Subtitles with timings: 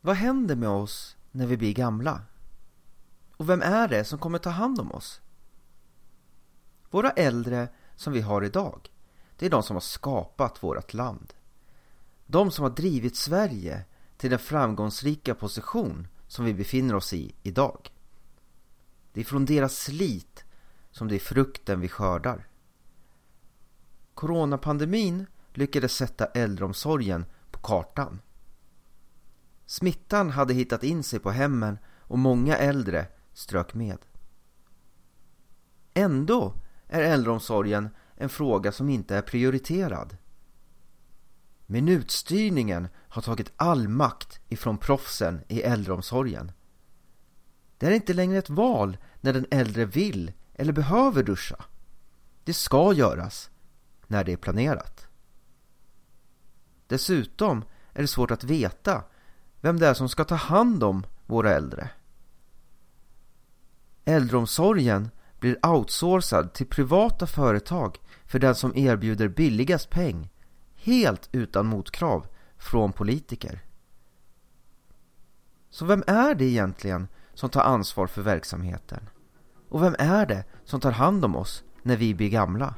[0.00, 2.22] Vad händer med oss när vi blir gamla?
[3.36, 5.20] Och vem är det som kommer ta hand om oss?
[6.90, 8.90] Våra äldre som vi har idag,
[9.36, 11.34] det är de som har skapat vårt land.
[12.26, 13.84] De som har drivit Sverige
[14.16, 17.90] till den framgångsrika position som vi befinner oss i idag.
[19.12, 20.44] Det är från deras slit
[20.90, 22.48] som det är frukten vi skördar.
[24.14, 28.20] Coronapandemin lyckades sätta äldreomsorgen på kartan.
[29.68, 33.98] Smittan hade hittat in sig på hemmen och många äldre strök med.
[35.94, 36.54] Ändå
[36.86, 40.16] är äldreomsorgen en fråga som inte är prioriterad.
[41.66, 46.52] Minutstyrningen har tagit all makt ifrån proffsen i äldreomsorgen.
[47.78, 51.64] Det är inte längre ett val när den äldre vill eller behöver duscha.
[52.44, 53.50] Det ska göras
[54.06, 55.08] när det är planerat.
[56.86, 59.04] Dessutom är det svårt att veta
[59.60, 61.90] vem det är som ska ta hand om våra äldre.
[64.04, 65.10] Äldreomsorgen
[65.40, 70.30] blir outsourcad till privata företag för den som erbjuder billigast peng
[70.76, 73.64] helt utan motkrav från politiker.
[75.70, 79.08] Så vem är det egentligen som tar ansvar för verksamheten?
[79.68, 82.74] Och vem är det som tar hand om oss när vi blir gamla?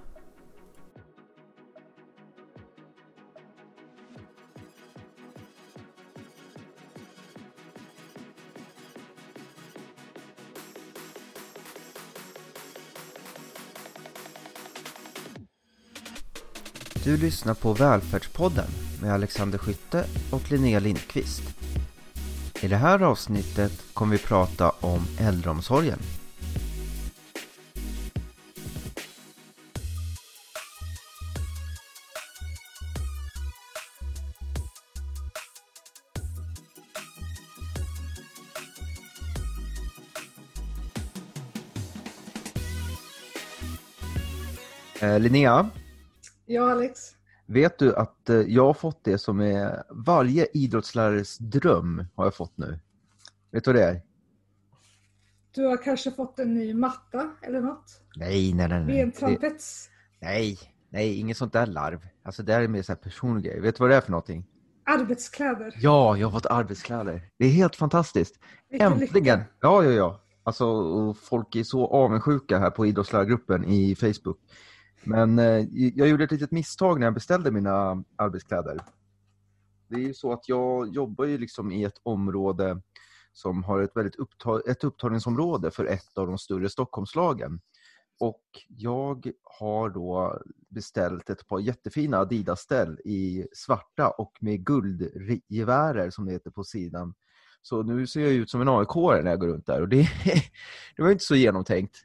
[17.05, 18.67] Du lyssnar på Välfärdspodden
[19.03, 21.43] med Alexander Skytte och Linnea Lindqvist.
[22.61, 25.99] I det här avsnittet kommer vi prata om äldreomsorgen.
[45.01, 45.71] Eh, Linnea,
[46.61, 47.01] Ja, Alex.
[47.47, 52.35] vet du att eh, jag har fått det som är varje idrottslärares dröm har jag
[52.35, 52.79] fått nu.
[53.53, 54.03] Vet du vad det är?
[55.55, 57.85] Du har kanske fått en ny matta eller något?
[58.17, 58.79] Nej, nej, nej.
[58.79, 59.01] Vid nej.
[59.01, 59.89] en Det, trampets.
[60.21, 60.59] nej,
[60.91, 62.07] nej, inget sånt där larv.
[62.23, 63.61] Alltså det här är mer så här personlig grej.
[63.61, 64.47] Vet du vad det är för någonting?
[64.85, 65.75] Arbetskläder.
[65.81, 67.23] Ja, jag har fått arbetskläder.
[67.39, 68.35] Det är helt fantastiskt.
[68.71, 69.39] Vilken Äntligen!
[69.39, 69.45] lycka.
[69.61, 70.21] Ja, ja, ja.
[70.43, 74.39] Alltså, folk är så avundsjuka här på idrottslärargruppen i Facebook.
[75.05, 78.81] Men eh, jag gjorde ett litet misstag när jag beställde mina arbetskläder.
[79.89, 82.81] Det är ju så att jag jobbar ju liksom i ett område
[83.33, 87.61] som har ett väldigt uppta- ett upptagningsområde för ett av de större Stockholmslagen.
[88.21, 96.27] Och jag har då beställt ett par jättefina Adidas-ställ i svarta och med guldgevärer som
[96.27, 97.15] det heter på sidan.
[97.63, 100.09] Så nu ser jag ut som en aik när jag går runt där och det,
[100.97, 101.97] det var inte så genomtänkt.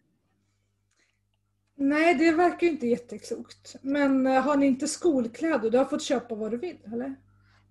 [1.76, 3.76] Nej, det verkar ju inte jätteklokt.
[3.82, 5.70] Men eh, har ni inte skolkläder?
[5.70, 7.16] Du har fått köpa vad du vill, eller?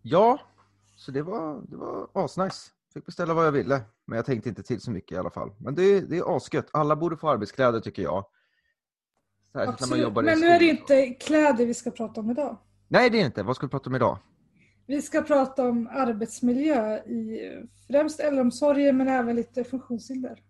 [0.03, 0.41] Ja,
[0.97, 2.71] så det var, det var asnice.
[2.95, 5.51] Fick beställa vad jag ville, men jag tänkte inte till så mycket i alla fall.
[5.59, 6.67] Men det, det är asgött.
[6.71, 8.25] Alla borde få arbetskläder tycker jag.
[9.53, 10.03] Särskilt när man Absolut.
[10.03, 12.59] jobbar i Men nu är det inte kläder vi ska prata om idag.
[12.89, 13.43] Nej, det är inte.
[13.43, 14.19] Vad ska vi prata om idag?
[14.87, 17.41] Vi ska prata om arbetsmiljö i
[17.87, 20.43] främst äldreomsorgen men även lite funktionshinder.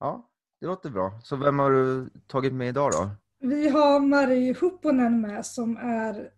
[0.00, 0.29] Ja,
[0.60, 1.20] det låter bra.
[1.22, 3.10] Så vem har du tagit med idag då?
[3.40, 6.30] Vi har Marie Hupponen med som är,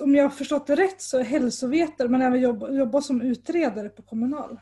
[0.00, 3.88] om jag har förstått det rätt, så är hälsovetare men även jobbar, jobbar som utredare
[3.88, 4.60] på Kommunal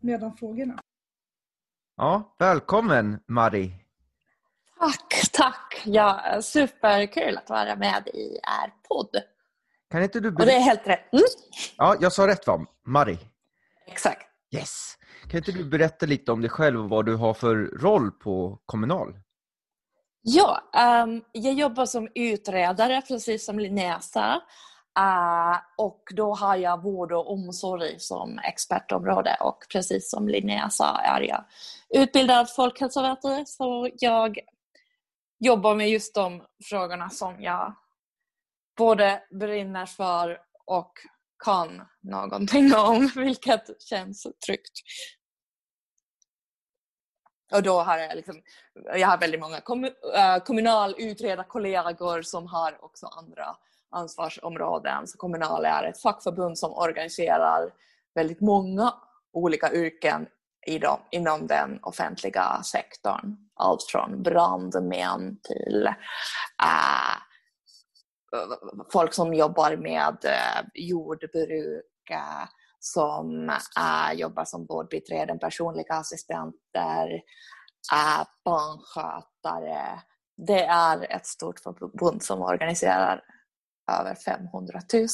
[0.00, 0.78] med de frågorna.
[1.96, 3.72] Ja, välkommen Mari.
[4.78, 5.82] Tack, tack.
[5.84, 9.16] Ja, superkul att vara med i er podd.
[9.90, 11.12] Kan inte du Och det är helt rätt.
[11.12, 11.24] Mm,
[11.76, 12.66] Ja, jag sa rätt va?
[12.86, 13.18] Mari.
[13.86, 14.26] exakt.
[14.54, 14.96] Yes.
[15.30, 18.58] Kan inte du berätta lite om dig själv och vad du har för roll på
[18.66, 19.14] Kommunal?
[20.22, 20.60] Ja,
[21.04, 24.34] um, jag jobbar som utredare precis som Linnea sa.
[24.98, 30.98] Eh, och då har jag vård och omsorg som expertområde och precis som Linnea sa
[30.98, 31.44] är jag
[31.94, 34.38] utbildad folkhälsovetare så jag
[35.38, 37.74] jobbar med just de frågorna som jag
[38.76, 40.92] både brinner för och
[41.44, 44.72] kan någonting om, vilket känns tryggt.
[47.52, 48.42] Och då har jag liksom,
[48.94, 53.56] jag har väldigt många kommu- eh, äh, kommunalutredarkollegor som har också andra
[53.90, 55.06] ansvarsområden.
[55.06, 57.70] Så Kommunal är ett fackförbund som organiserar
[58.14, 58.94] väldigt många
[59.32, 60.26] olika yrken
[60.66, 60.80] i
[61.10, 63.36] inom den offentliga sektorn.
[63.54, 65.86] Allt från brandmän till
[66.62, 67.16] äh,
[68.92, 72.10] folk som jobbar med eh, äh, jordbruk,
[72.80, 73.48] som
[73.78, 77.08] uh, jobbar som vårdbiträden, personliga assistenter,
[77.92, 80.02] uh, barnskötare.
[80.46, 83.22] Det är ett stort förbund som organiserar
[84.00, 85.06] över 500 000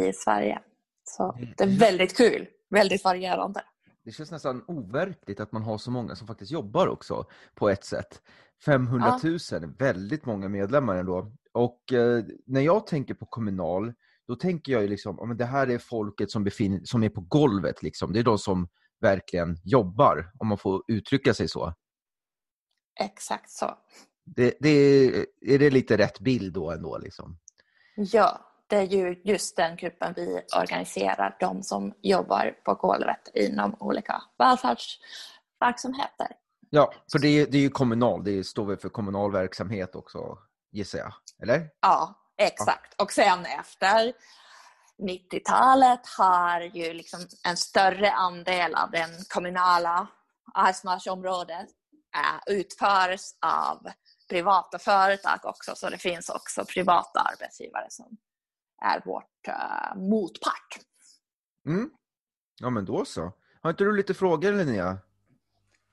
[0.00, 0.60] i Sverige.
[1.04, 3.62] Så det är väldigt kul, väldigt varierande.
[4.04, 7.24] Det känns nästan overkligt att man har så många som faktiskt jobbar också
[7.54, 8.22] på ett sätt.
[8.64, 9.60] 500 000, ja.
[9.78, 11.32] väldigt många medlemmar ändå.
[11.52, 13.92] Och eh, när jag tänker på Kommunal,
[14.28, 17.20] då tänker jag ju liksom, men det här är folket som, befinner, som är på
[17.20, 17.82] golvet.
[17.82, 18.12] Liksom.
[18.12, 18.68] Det är de som
[19.00, 21.74] verkligen jobbar, om man får uttrycka sig så.
[23.00, 23.78] Exakt så.
[24.24, 26.98] Det, det är, är det lite rätt bild då ändå?
[26.98, 27.38] Liksom?
[27.96, 33.76] Ja, det är ju just den gruppen vi organiserar, de som jobbar på golvet inom
[33.80, 36.26] olika välfärdsverksamheter.
[36.70, 40.38] Ja, för det är, det är ju kommunal, det står väl för kommunal verksamhet också
[40.70, 41.68] gissar jag, eller?
[41.80, 43.02] Ja, exakt.
[43.02, 44.12] Och sen efter
[45.02, 50.08] 90-talet har ju liksom en större andel av den kommunala
[50.54, 51.68] arbetsmarknadsområdet
[52.16, 53.86] eh, utförs av
[54.28, 58.16] privata företag också, så det finns också privata arbetsgivare som
[58.82, 60.78] är vårt uh, motpart.
[61.66, 61.90] Mm.
[62.60, 63.32] Ja, men då så.
[63.62, 64.98] Har inte du lite frågor Linnea?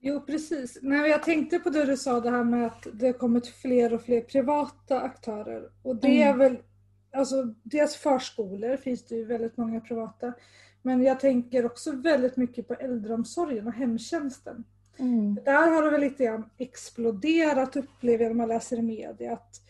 [0.02, 0.80] Jo, precis.
[0.82, 3.94] Nej, jag tänkte på det du sa, det här med att det har kommit fler
[3.94, 5.72] och fler privata aktörer.
[5.84, 6.28] Och det mm.
[6.28, 6.58] är väl,
[7.14, 10.34] alltså dels förskolor finns det ju väldigt många privata.
[10.82, 14.64] Men jag tänker också väldigt mycket på äldreomsorgen och hemtjänsten.
[14.98, 15.36] Mm.
[15.46, 19.34] Där har det väl lite grann exploderat upplever jag när man läser i media.
[19.34, 19.62] Att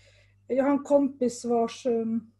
[0.47, 2.31] jag har en kompis vars um,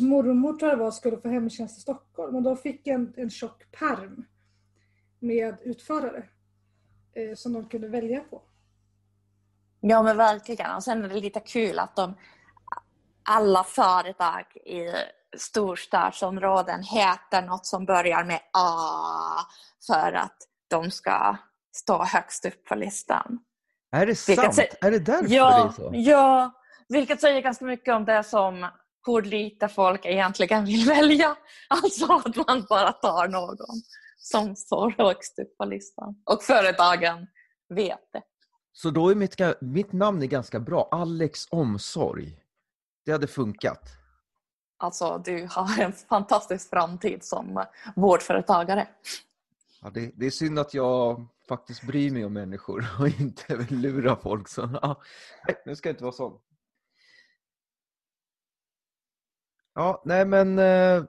[0.00, 3.70] mormor tror jag var skulle få hemtjänst i Stockholm och de fick en, en tjock
[3.70, 4.24] perm
[5.18, 6.24] med utförare
[7.36, 8.42] som de kunde välja på.
[9.80, 10.74] Ja men verkligen.
[10.74, 12.14] Och sen är det lite kul att de
[13.28, 14.92] alla företag i
[15.36, 19.40] storstadsområden heter något som börjar med A
[19.86, 20.36] för att
[20.68, 21.36] de ska
[21.76, 23.38] stå högst upp på listan.
[23.92, 24.54] Är det sant?
[24.54, 25.90] Säger, är det därför ja, det är så?
[25.92, 26.52] Ja,
[26.88, 28.66] vilket säger ganska mycket om det som
[29.06, 31.36] hur lite folk egentligen vill välja.
[31.68, 33.56] Alltså att man bara tar någon
[34.18, 36.22] som står högst upp på listan.
[36.24, 37.26] Och företagen
[37.68, 38.22] vet det.
[38.72, 40.88] Så då är mitt, mitt namn är ganska bra.
[40.90, 42.38] Alex Omsorg.
[43.04, 43.82] Det hade funkat.
[44.76, 47.64] Alltså, du har en fantastisk framtid som
[47.96, 48.88] vårdföretagare.
[49.82, 53.78] Ja, det, det är synd att jag faktiskt bryr mig om människor och inte vill
[53.78, 54.48] lura folk.
[54.48, 55.02] Så, ja,
[55.46, 56.40] nej, nu ska jag inte vara sån.
[59.74, 60.58] Ja, nej men...
[60.58, 61.04] Eh,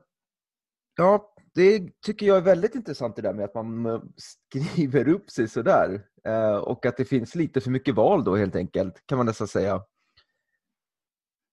[0.95, 5.29] ja, det tycker jag är väldigt intressant det där med att man eh, skriver upp
[5.29, 6.01] sig sådär.
[6.25, 9.47] Eh, och att det finns lite för mycket val då helt enkelt, kan man nästan
[9.47, 9.81] säga.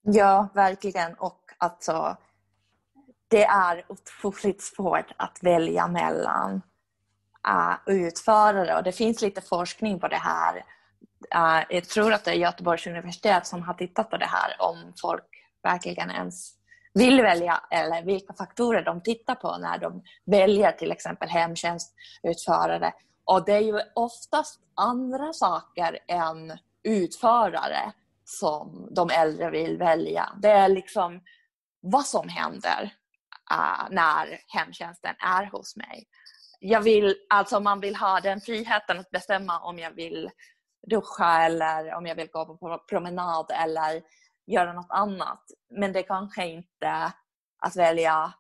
[0.03, 1.15] Ja, verkligen.
[1.15, 2.17] Och alltså,
[3.29, 6.63] det är otroligt svårt att välja mellan
[7.49, 10.57] uh, utförare och det finns lite forskning på det här.
[11.35, 14.93] Uh, jag tror att det är Göteborgs universitet som har tittat på det här om
[15.01, 15.25] folk
[15.63, 16.56] verkligen ens
[16.97, 22.93] vill välja eller vilka faktorer de tittar på när de väljer till exempel hemtjänstutförare.
[23.25, 27.93] Och det är ju oftast andra saker än utförare
[28.25, 30.33] som de äldre vill välja.
[30.43, 31.21] Det är liksom
[31.81, 32.95] vad som händer
[33.53, 36.07] uh, när hemtjänsten är hos mig.
[36.61, 40.31] Jag vill, alltså man vill ha den friheten att bestämma om jag vill
[40.91, 44.03] duscha eller om jag vill gå på promenad eller
[44.47, 45.43] göra något annat.
[45.71, 47.13] Men det kanske inte
[47.59, 48.35] att välja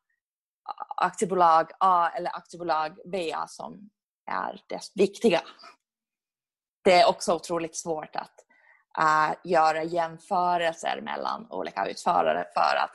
[0.97, 3.91] aktiebolag A eller aktiebolag B som
[4.31, 5.41] är det viktiga.
[6.85, 8.35] Det är också otroligt svårt att
[8.99, 12.91] uh, göra jämförelser mellan olika utförare för att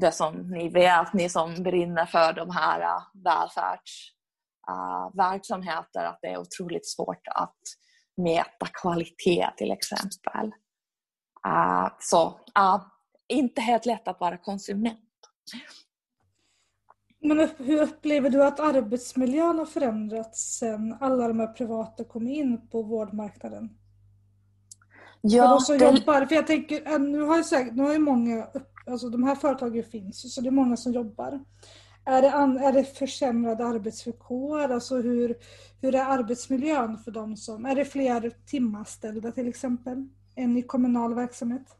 [0.00, 6.10] det som ni vet, ni som brinner för de här eh, uh, välfärdsverksamheter, eh, uh,
[6.10, 7.60] att det är otroligt svårt att
[8.16, 10.52] mäta kvalitet till exempel.
[11.46, 12.26] Uh, så
[12.58, 12.86] uh,
[13.28, 15.00] inte helt lätt att vara konsument.
[17.20, 22.68] Men hur upplever du att arbetsmiljön har förändrats sen alla de här privata kom in
[22.68, 23.70] på vårdmarknaden?
[25.20, 25.84] Ja, för de som det...
[25.84, 28.46] jobbar, för jag tänker, äh, nu har, jag nu har ju många,
[28.86, 31.44] alltså de här företagen finns så det är många som jobbar.
[32.04, 34.72] Är det, an, är det försämrade arbetsvillkor?
[34.72, 35.36] Alltså hur,
[35.80, 40.08] hur är arbetsmiljön för de som, är det fler timanställda till exempel?
[40.36, 41.76] En i kommunal verksamhet?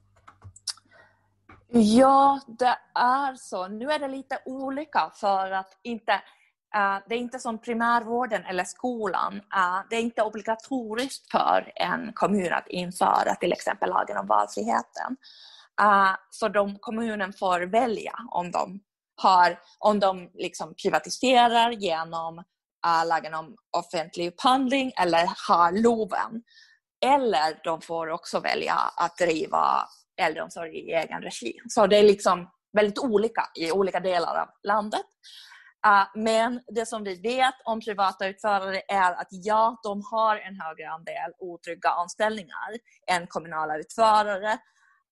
[1.68, 3.68] Ja, det är så.
[3.68, 8.64] Nu är det lite olika för att inte, uh, det är inte som primärvården eller
[8.64, 9.34] skolan.
[9.34, 15.16] Uh, det är inte obligatoriskt för en kommun att införa till exempel lagen om valfriheten.
[15.80, 18.80] Uh, så de, kommunen får välja om de
[19.16, 26.42] har, om de liksom privatiserar genom uh, lagen om offentlig upphandling eller har LOVen.
[27.04, 29.88] Eller de får också välja att driva
[30.20, 31.58] äldreomsorg i egen regi.
[31.68, 35.04] Så det är liksom väldigt olika i olika delar av landet.
[35.82, 40.60] Ah, men det som vi vet om privata utförare är att ja, de har en
[40.60, 42.70] högre andel otrygga anställningar
[43.10, 44.58] än kommunala utförare.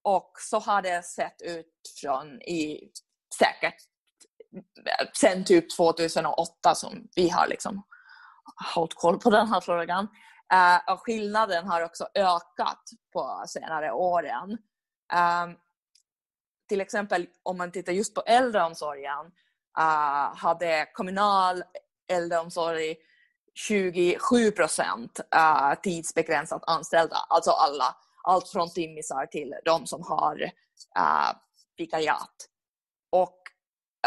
[0.03, 1.67] Och så har det sett ut
[2.01, 2.91] från i
[3.39, 3.75] säkert
[4.87, 7.83] eh, sen typ 2008 som vi har liksom
[8.75, 10.09] hållit koll på den här frågan.
[10.53, 12.83] Uh, och skillnaden har också ökat
[13.13, 14.59] på senare åren.
[15.13, 15.55] Ehm,
[16.69, 19.27] till exempel om man tittar just på äldreomsorgen
[19.79, 21.65] uh, hade kommunal
[22.09, 22.97] äldreomsorg
[23.55, 30.43] 27 procent uh, tidsbegränsat anställda, alltså alla, allt från timmisar till de som har
[30.99, 31.33] uh,
[31.77, 32.49] vikariat.
[33.11, 33.43] Och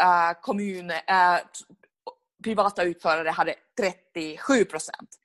[0.00, 1.38] uh, kommun, uh,
[2.44, 3.54] privata utförare hade
[4.14, 5.18] 37 procent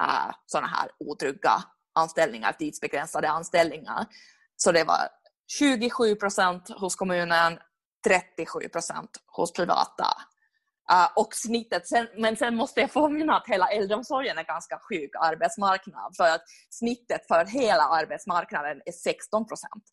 [0.00, 1.64] Eh, sådana här otrygga
[1.94, 4.06] anställningar, tidsbegränsade anställningar.
[4.56, 5.08] Så det var
[5.58, 7.58] 27 procent hos kommunen,
[8.06, 10.06] 37 procent hos privata.
[10.92, 15.10] Uh, och snittet, sen, men sen måste jag påminna att hela äldreomsorgen är ganska sjuk
[15.20, 19.84] arbetsmarknad för att snittet för hela arbetsmarknaden är 16 procent.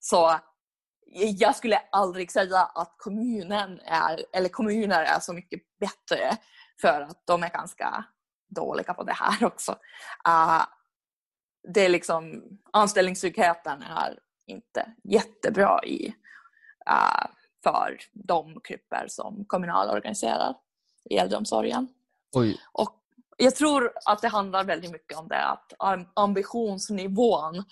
[0.00, 0.38] Så
[1.12, 6.36] jag skulle aldrig säga att kommunen är, eller kommuner är så mycket bättre
[6.80, 8.04] för att de är ganska
[8.50, 9.72] dåliga på det här också.
[10.28, 10.62] Uh,
[11.74, 12.42] det är liksom,
[12.72, 16.14] anställningstryggheten är inte jättebra i
[16.90, 17.26] uh,
[17.62, 20.54] för de grupper som Kommunal organiserar
[21.10, 21.88] i äldreomsorgen.
[22.32, 22.60] Oj.
[22.72, 22.96] Och
[23.36, 25.72] jag tror att det handlar väldigt mycket om det, att
[26.14, 27.64] ambitionsnivån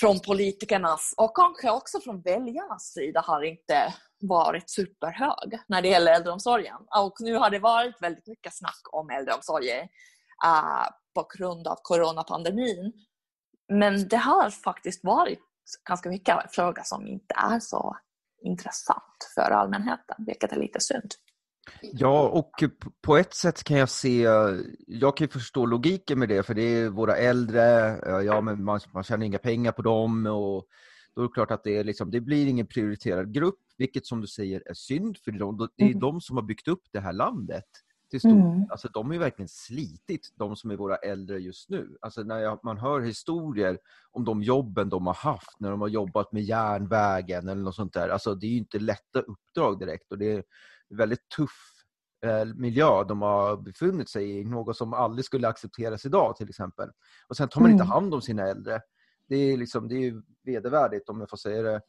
[0.00, 6.12] från politikernas och kanske också från väljarnas sida har inte varit superhög när det gäller
[6.12, 6.76] äldreomsorgen.
[6.96, 9.88] Och nu har det varit väldigt mycket snack om äldreomsorgen
[10.46, 12.92] uh, på grund av coronapandemin.
[13.68, 15.40] Men det har faktiskt varit
[15.88, 17.96] ganska mycket fråga som inte är så
[18.44, 21.12] intressant för allmänheten, vilket är lite synd.
[21.80, 22.50] Ja, och
[23.02, 24.26] på ett sätt kan jag se,
[24.86, 28.80] jag kan förstå logiken med det, för det är våra äldre, eh, ja men man,
[28.94, 30.66] man tjänar inga pengar på dem och
[31.14, 34.20] då är det klart att det, är liksom, det blir ingen prioriterad grupp, vilket som
[34.20, 36.00] du säger är synd, för det är mm.
[36.00, 37.64] de som har byggt upp det här landet
[38.12, 38.66] till stor mm.
[38.70, 41.96] Alltså de har ju verkligen slitit, de som är våra äldre just nu.
[42.00, 43.78] Alltså när jag, man hör historier
[44.10, 47.92] om de jobben de har haft, när de har jobbat med järnvägen eller något sånt
[47.92, 48.08] där.
[48.08, 50.44] Alltså det är ju inte lätta uppdrag direkt och det är
[50.88, 51.84] väldigt tuff
[52.26, 56.88] eh, miljö de har befunnit sig i, något som aldrig skulle accepteras idag till exempel.
[57.28, 57.92] Och sen tar man inte mm.
[57.92, 58.80] hand om sina äldre.
[59.28, 61.80] Det är, liksom, det är vedervärdigt om jag får säga det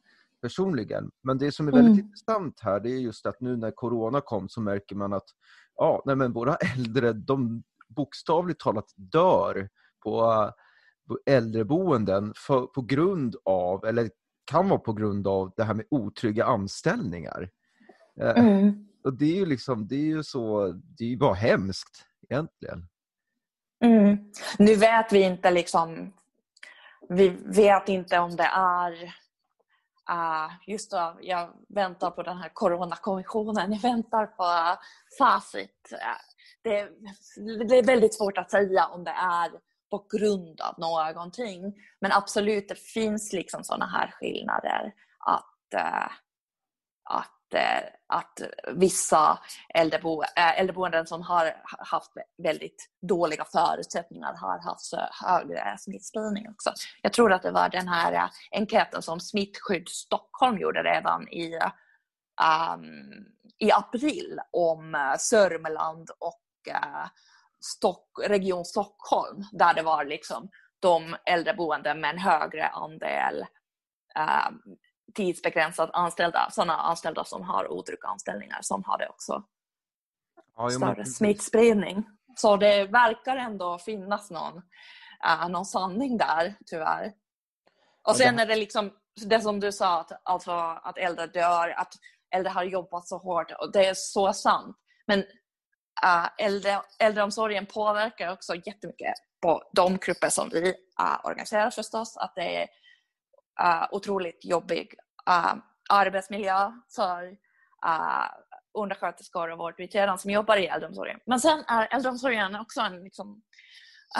[0.42, 1.12] personligen.
[1.22, 2.06] Men det som är väldigt mm.
[2.06, 5.28] intressant här det är just att nu när Corona kom så märker man att
[5.76, 9.70] ja, nej men våra äldre de bokstavligt talat dör
[10.04, 10.52] på,
[11.26, 14.10] äldreboenden för, på grund av, eller
[14.46, 17.50] kan vara på grund av det här med otrygga anställningar.
[18.22, 18.88] Eh, mm.
[19.04, 22.88] Och det är ju liksom, det är ju så, det är ju bara hemskt egentligen.
[23.84, 24.18] Mm.
[24.58, 26.14] Nu vet vi inte liksom,
[27.10, 29.14] vi vet inte om det är
[30.12, 34.80] Uh, just då, jag väntar på den här coronakommissionen, jag väntar på ah,
[35.18, 35.92] facit.
[35.94, 35.98] Uh,
[36.62, 36.90] det,
[37.68, 39.52] det, är väldigt svårt att säga om det är
[39.90, 41.74] på grund av någonting.
[42.00, 44.94] Men absolut, det finns liksom sådana här skillnader.
[45.20, 46.12] Att, uh,
[47.04, 48.42] att Eh, att
[48.76, 49.40] vissa
[49.74, 52.12] äldrebo, eh, äldreboenden som har haft
[52.44, 54.94] väldigt dåliga förutsättningar har haft
[55.26, 56.74] högre smittspridning också.
[57.02, 61.56] Jag tror att det var den här eh, enkäten som Smittskydd Stockholm gjorde redan i,
[62.76, 63.26] um,
[63.60, 67.08] i april om Sörmland och uh,
[67.60, 73.46] Stock, Region Stockholm där det var liksom de äldreboenden med en högre andel
[74.16, 74.60] ehm,
[75.14, 79.44] tidsbegränsat anställda, sådana anställda som har otrygga anställningar som hade också
[80.58, 81.06] ja, större men...
[81.06, 82.06] smittspridning.
[82.36, 84.58] Så det verkar ändå finnas någon,
[85.26, 87.14] uh, någon sanning där, tyvärr.
[88.08, 88.92] Och sen är det liksom
[89.26, 90.52] det som du sa, att, alltså,
[90.84, 91.94] att äldre dör, att
[92.36, 94.78] äldre har jobbat så hårt och det är så sant.
[95.08, 100.70] Men uh, äldre, äldreomsorgen påverkar också jättemycket på de grupper som vi
[101.02, 102.18] uh, organiserar förstås.
[102.18, 102.68] Att det är
[103.64, 104.94] uh, otroligt jobbig
[105.30, 105.56] uh,
[105.90, 107.28] arbetsmiljö för
[107.86, 108.28] uh,
[108.74, 111.20] undersköterskor och vårdbiträden som jobbar i äldreomsorgen.
[111.26, 113.42] Men sen är äldreomsorgen också en liksom,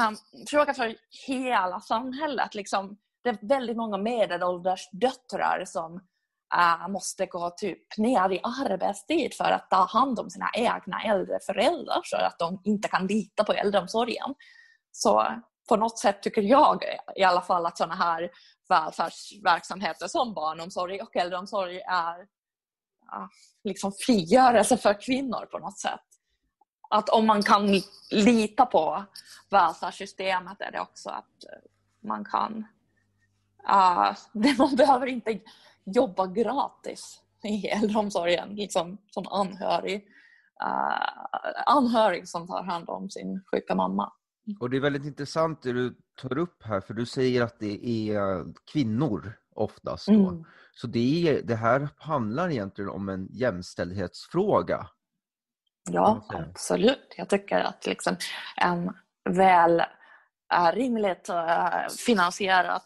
[0.08, 0.18] um,
[0.50, 0.96] fråga för
[1.28, 2.56] hela samhället.
[2.56, 5.96] Liksom, det är väldigt många medelålders döttrar som
[6.56, 11.40] uh, måste gå typ ner i arbetstid för att ta hand om sina egna äldre
[11.46, 14.36] föräldrar så att de inte kan lita på äldreomsorgen.
[14.92, 15.28] Så
[15.70, 16.84] på något sätt tycker jag
[17.16, 18.32] i alla fall att sådana här
[18.70, 22.28] välfärdsverksamheter som barnomsorg och äldreomsorg är
[23.06, 23.30] ja,
[23.64, 26.00] liksom frigörelse för kvinnor på något sätt.
[26.90, 29.04] Att om man kan lita på
[29.50, 31.44] välfärdssystemet är det också att
[32.04, 32.66] man kan
[33.70, 34.16] uh,
[34.58, 35.40] man behöver inte
[35.86, 40.08] jobba gratis i äldreomsorgen liksom, som anhörig,
[40.64, 44.14] uh, anhörig som tar hand om sin sjuka mamma.
[44.60, 47.86] Och Det är väldigt intressant det du tar upp här, för du säger att det
[47.88, 50.08] är kvinnor oftast.
[50.08, 50.30] Då.
[50.30, 50.44] Mm.
[50.72, 54.88] Så det, är, det här handlar egentligen om en jämställdhetsfråga.
[55.90, 57.14] Ja, absolut.
[57.18, 58.16] Jag tycker att liksom
[58.58, 58.94] en
[59.30, 59.80] väl
[60.54, 62.82] äh, rimligt äh, finansierad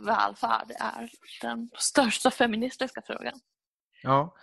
[0.00, 1.10] välfärd är
[1.42, 3.40] den största feministiska frågan.
[4.02, 4.34] Ja,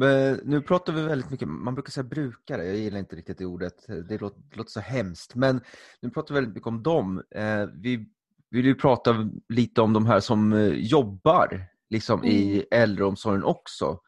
[0.00, 3.46] men nu pratar vi väldigt mycket, man brukar säga brukare, jag gillar inte riktigt det
[3.46, 5.60] ordet, det låter, det låter så hemskt, men
[6.00, 7.22] nu pratar vi väldigt mycket om dem.
[7.30, 8.08] Eh, vi
[8.50, 12.30] vill ju prata lite om de här som eh, jobbar liksom, mm.
[12.30, 14.00] i äldreomsorgen också.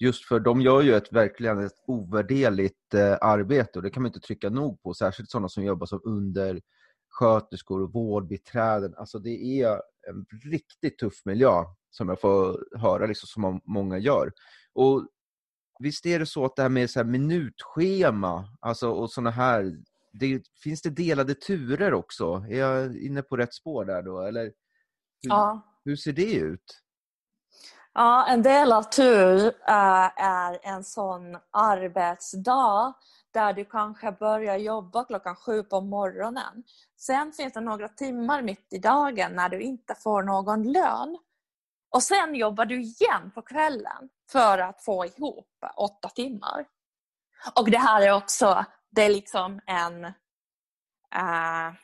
[0.00, 4.10] Just för de gör ju ett verkligen ett ovärderligt eh, arbete och det kan man
[4.10, 8.94] inte trycka nog på, särskilt sådana som jobbar som undersköterskor och vårdbiträden.
[8.96, 9.72] Alltså det är
[10.08, 14.32] en riktigt tuff miljö som jag får höra liksom, som många gör.
[14.72, 15.08] Och
[15.78, 19.76] Visst är det så att det här med så här minutschema alltså, och sådana här,
[20.12, 22.44] det, finns det delade turer också?
[22.50, 24.20] Är jag inne på rätt spår där då?
[24.20, 24.42] Eller
[25.22, 25.60] hur, ja.
[25.84, 26.82] hur ser det ut?
[27.92, 32.94] Ja, en del av tur uh, är en sån arbetsdag
[33.34, 36.62] där du kanske börjar jobba klockan sju på morgonen.
[36.96, 41.18] Sen finns det några timmar mitt i dagen när du inte får någon lön.
[41.90, 46.66] Och sen jobbar du igen på kvällen för att få ihop åtta timmar.
[47.54, 51.74] Och det här är också, det är liksom en, uh,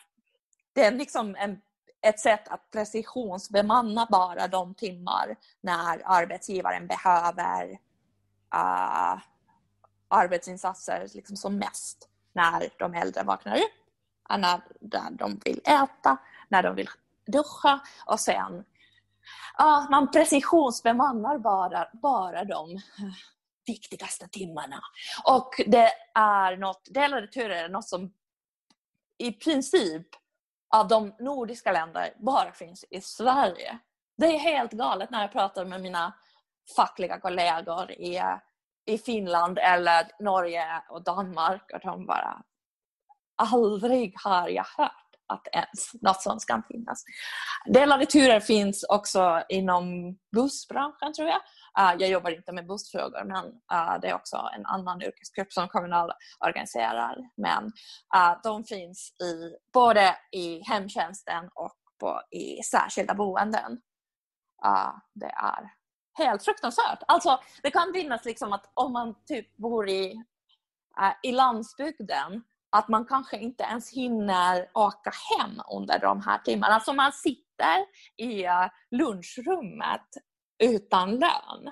[0.72, 1.60] det är liksom en,
[2.02, 7.70] ett sätt att precisionsbemanna bara de timmar när arbetsgivaren behöver
[8.54, 9.22] uh,
[10.08, 13.72] arbetsinsatser liksom som mest när de äldre vaknar upp,
[14.30, 16.16] när, när de vill äta,
[16.48, 16.88] när de vill
[17.26, 18.64] duscha och sen
[19.58, 22.80] ja, man precisionsbemannar bara, bara de
[23.66, 24.80] viktigaste timmarna.
[25.24, 28.12] Och det är något, delade turer är något som
[29.18, 30.06] i princip
[30.74, 33.78] av de nordiska länderna bara finns i Sverige.
[34.16, 36.12] Det är helt galet när jag pratar med mina
[36.76, 38.20] fackliga kollegor i,
[38.86, 42.42] i Finland eller Norge och Danmark och de bara
[43.36, 47.04] aldrig har jag hört att ens något sånt kan finnas.
[47.66, 51.40] Delade turer finns också inom bussbranschen tror jag.
[51.78, 55.68] Uh, jag jobbar inte med bussfrågor men uh, det är också en annan yrkesgrupp som
[55.68, 56.12] Kommunal
[56.46, 57.16] organiserar.
[57.36, 57.64] Men
[58.16, 63.80] uh, de finns i, både i hemtjänsten och på, i särskilda boenden.
[65.14, 65.70] det är
[66.18, 67.02] helt fruktansvärt.
[67.08, 70.24] Alltså, det kan finnas liksom att om man typ bor i,
[71.22, 72.42] i landsbygden
[72.74, 76.74] att man kanske inte ens hinner åka hem under de här timmarna.
[76.74, 77.78] Alltså man sitter
[78.16, 80.08] i eh, lunchrummet
[80.58, 81.70] utan lön.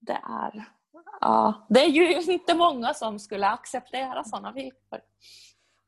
[0.00, 0.68] Det är,
[1.20, 5.00] ja, det är ju inte många som skulle acceptera sådana villkor.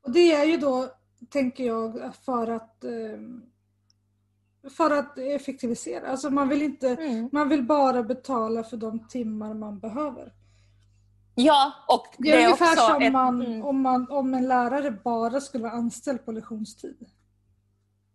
[0.04, 0.88] Och det är ju då,
[1.31, 2.90] tänker jag, för att eh,
[4.70, 6.11] för att effektivisera.
[6.11, 7.28] Alltså man vill inte, mm.
[7.33, 10.33] man vill bara betala för de timmar man behöver.
[11.40, 13.64] Ja, och det, det är ungefär som ett, man, mm.
[13.64, 17.11] om, man, om en lärare bara skulle vara anställd på lektionstid.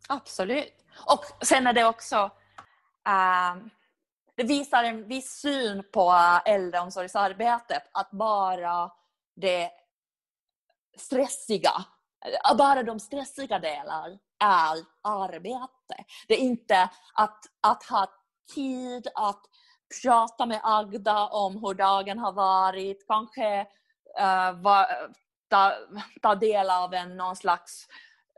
[0.10, 0.86] Absolut.
[1.06, 2.24] Och sen är det också
[3.08, 3.66] uh,
[4.36, 6.14] det visar en viss syn på
[6.46, 8.92] äldreomsorgsarbetet att bara
[9.36, 9.72] det
[10.98, 11.86] stressiga,
[12.58, 16.06] bara de stressiga delarna är arbete.
[16.28, 18.08] Det är inte att, att ha
[18.54, 19.46] tid att
[20.02, 23.62] prata med Agda om hur dagen har varit, kanske
[24.20, 24.88] uh, va,
[25.50, 25.74] ta,
[26.22, 27.88] ta del av en, någon slags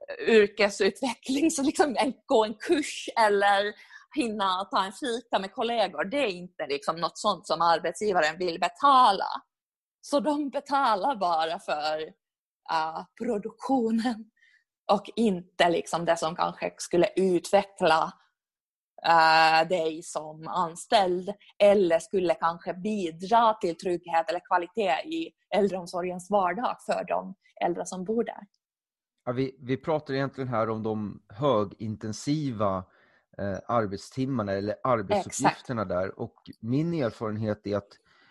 [0.10, 3.74] eh, yrkesutveckling, så liksom en, gå en kurs eller
[4.15, 6.06] hinna ta en fika med kollegor.
[6.06, 9.28] Det är inte liksom något sånt som arbetsgivaren vill betala.
[10.02, 12.02] Så de betalar bara för
[12.72, 14.32] uh, produktionen
[14.91, 18.13] och inte liksom det som kanske skulle utveckla
[19.08, 26.78] uh, dig som anställd eller skulle kanske bidra till trygghet eller kvalitet i äldreomsorgens vardag
[26.86, 28.48] för de äldre som bor där.
[29.26, 32.78] Ja, vi, vi pratar egentligen här om de högintensiva
[33.38, 35.89] eh, arbetstimmarna eller arbetsuppgifterna Exakt.
[35.89, 36.20] där.
[36.20, 37.89] Och min erfarenhet är att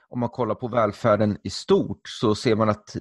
[0.09, 2.97] om man kollar på välfärden i stort så ser man att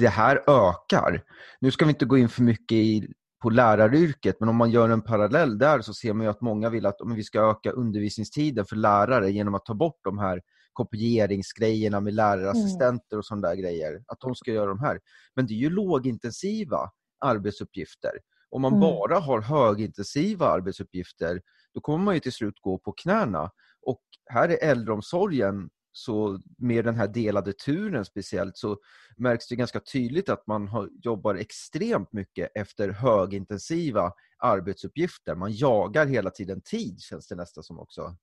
[0.00, 1.24] det här ökar.
[1.60, 3.08] Nu ska vi inte gå in för mycket i,
[3.42, 6.86] på läraryrket, men om man gör en parallell där så ser man att många vill
[6.86, 10.40] att om vi ska öka undervisningstiden för lärare genom att ta bort de här
[10.72, 14.02] kopieringsgrejerna med lärarassistenter och sådana där grejer.
[14.06, 15.00] Att de ska göra de här.
[15.36, 18.10] Men det är ju lågintensiva arbetsuppgifter.
[18.50, 18.80] Om man mm.
[18.80, 21.40] bara har högintensiva arbetsuppgifter,
[21.74, 23.50] då kommer man ju till slut gå på knäna.
[23.82, 28.76] Och här är äldreomsorgen så med den här delade turen speciellt så
[29.16, 35.34] märks det ganska tydligt att man har, jobbar extremt mycket efter högintensiva arbetsuppgifter.
[35.34, 38.16] Man jagar hela tiden tid känns det nästan som också.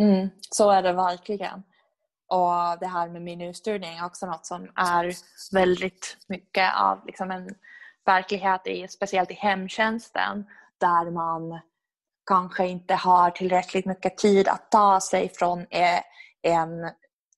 [0.00, 1.62] Mm, så är det verkligen.
[2.28, 5.12] Och det här med minutstyrning är också något som är
[5.52, 7.48] väldigt mycket av liksom en
[8.06, 10.44] verklighet, i, speciellt i hemtjänsten,
[10.80, 11.60] där man
[12.26, 16.00] kanske inte har tillräckligt mycket tid att ta sig från eh,
[16.42, 16.90] en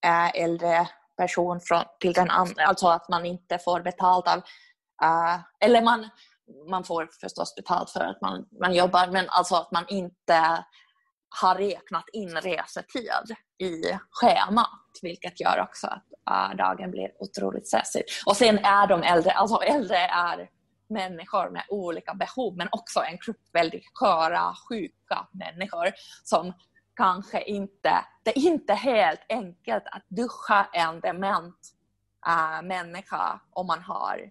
[0.04, 2.64] eh, äldre person från, till den andra.
[2.64, 4.38] Alltså att man inte får betalt av...
[5.04, 6.08] Uh, eller man,
[6.70, 10.64] man får förstås betalt för att man, man jobbar, men alltså att man inte
[11.40, 18.02] har räknat in resetid i schemat, vilket gör också att uh, dagen blir otroligt stressig.
[18.26, 20.48] Och sen är de äldre, alltså äldre är
[20.88, 25.92] människor med olika behov, men också en grupp väldigt sköra, sjuka människor
[26.24, 26.52] som
[27.00, 31.56] kanske inte, det är inte helt enkelt att duscha en dement
[32.26, 34.30] äh, människa om man har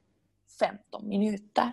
[0.60, 1.72] 15 minuter.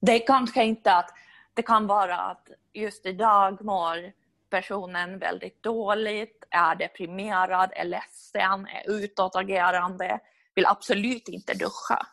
[0.00, 1.10] Det är kanske inte att
[1.54, 4.12] det kan vara att just idag mår
[4.50, 10.20] personen väldigt dåligt, är deprimerad, är ledsen, är utåtagerande,
[10.54, 12.06] vill absolut inte duscha.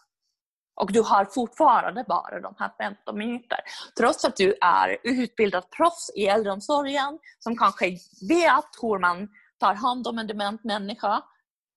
[0.75, 3.59] Och du har fortfarande bara de här 15 minuter.
[3.97, 7.89] Trots att du är utbildad proffs i äldreomsorgen som kanske
[8.29, 11.23] vet hur man tar hand om en dement människa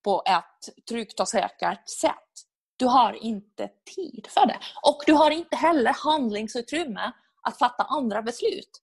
[0.04, 2.14] på ett tryggt och säkert sätt.
[2.76, 4.58] Du har inte tid för det.
[4.82, 8.82] Och du har inte heller handlingsutrymme att fatta andra beslut.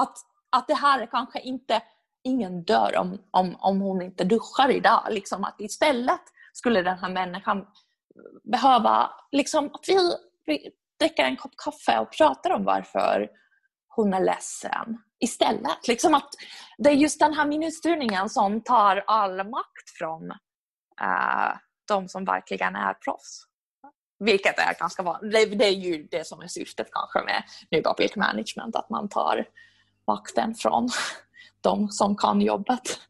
[0.00, 0.16] Att,
[0.50, 1.82] att det här är kanske inte,
[2.22, 5.02] ingen dör om, om, om hon inte duschar idag.
[5.10, 6.20] Liksom att istället
[6.52, 7.66] skulle den här människan
[8.42, 13.28] behöva liksom, att vi, vi dricker en kopp kaffe och pratar om varför
[13.88, 15.88] hon är ledsen istället.
[15.88, 16.28] Liksom att
[16.78, 20.30] det är just den här minutstyrningen som tar all makt från
[21.02, 21.56] uh,
[21.88, 23.42] de som verkligen är proffs.
[24.18, 25.32] Vilket är ganska vanligt.
[25.32, 29.08] Det, det, är ju det som är syftet kanske med New Public Management, att man
[29.08, 29.44] tar
[30.06, 30.88] makten från
[31.60, 33.00] de som kan jobbet.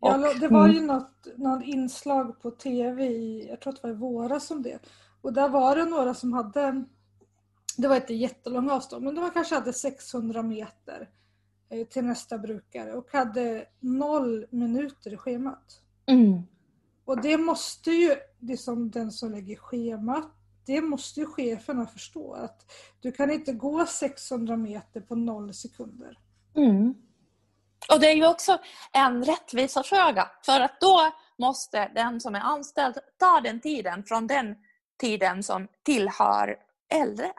[0.00, 0.86] Ja, det var ju mm.
[0.86, 4.78] något, något inslag på tv i, jag tror att det var i våras om det.
[5.20, 6.84] Och där var det några som hade,
[7.76, 11.08] det var inte jättelånga avstånd, men de kanske hade 600 meter
[11.68, 15.80] eh, till nästa brukare och hade noll minuter i schemat.
[16.06, 16.42] Mm.
[17.04, 20.32] Och det måste ju, liksom den som lägger schemat,
[20.66, 26.18] det måste ju cheferna förstå att du kan inte gå 600 meter på noll sekunder.
[26.54, 26.94] Mm.
[27.88, 28.58] Och det är ju också
[28.92, 34.56] en rättvisefråga för att då måste den som är anställd ta den tiden från den
[35.00, 36.56] tiden som tillhör
[36.94, 37.32] äldre.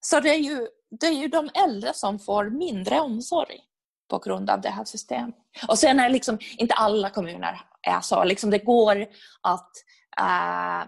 [0.00, 0.68] Så det är ju,
[1.00, 3.60] det är ju de äldre som får mindre omsorg
[4.10, 5.34] på grund av det här systemet.
[5.68, 8.24] Och sen är liksom inte alla kommuner är så.
[8.24, 9.06] Liksom det går
[9.42, 9.72] att
[10.18, 10.82] äh,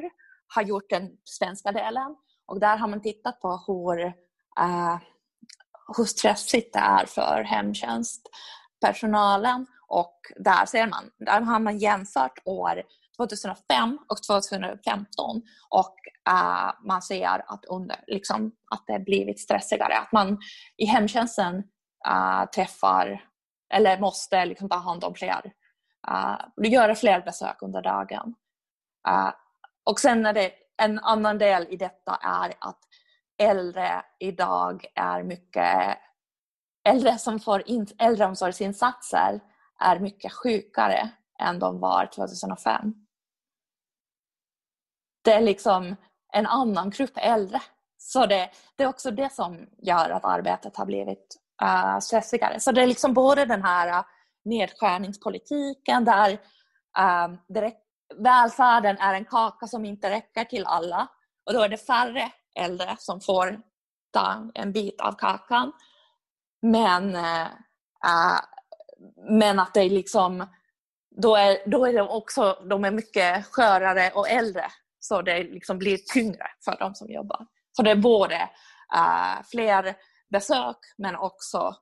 [0.54, 2.16] har gjort den svenska delen.
[2.46, 4.06] Och där har man tittat på hur,
[4.60, 4.98] eh,
[5.96, 9.66] hur stressigt det är för hemtjänstpersonalen.
[9.88, 12.82] Och där ser man, där har man jämfört år
[13.16, 15.96] 2005 och 2015 och
[16.28, 19.98] äh, man ser att, under, liksom, att det blivit stressigare.
[19.98, 20.38] Att man
[20.76, 21.62] i hemtjänsten
[22.06, 23.24] äh, träffar
[23.74, 25.52] eller måste liksom, ta hand om fler
[26.10, 28.34] Eh, uh, göra fler besök under dagen.
[29.08, 29.32] Uh,
[29.84, 32.78] och sen är det en annan del i detta är att
[33.38, 35.98] äldre idag är mycket
[36.88, 39.40] äldre som får in, äldreomsorgsinsatser
[39.80, 42.94] är mycket sjukare än de var 2005.
[45.24, 45.96] Det är liksom
[46.32, 47.60] en annan grupp äldre.
[47.98, 52.60] Så det, det är också det som gör att arbetet har blivit uh, stressigare.
[52.60, 54.04] Så det är liksom både den här uh,
[54.44, 56.32] nedskärningspolitiken där
[56.98, 57.70] uh,
[58.16, 61.08] välfärden är en kaka som inte räcker till alla
[61.46, 63.60] och då är det färre äldre som får
[64.12, 65.72] ta en bit av kakan.
[66.62, 68.40] Men, uh,
[69.30, 70.46] men att det är liksom
[71.10, 74.64] då är, då är de också de är mycket skörare och äldre
[75.00, 77.46] så det liksom blir tyngre för de som jobbar.
[77.72, 78.48] Så det är både
[78.94, 79.96] uh, fler
[80.30, 81.76] besök men också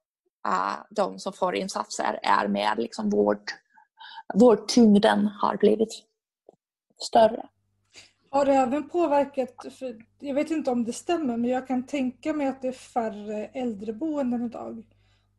[0.91, 3.51] de som får insatser är mer liksom vård,
[4.35, 6.03] vårdtyngden har blivit
[6.99, 7.47] större.
[8.31, 12.33] Har det även påverkat, för jag vet inte om det stämmer, men jag kan tänka
[12.33, 14.85] mig att det är färre äldreboenden idag.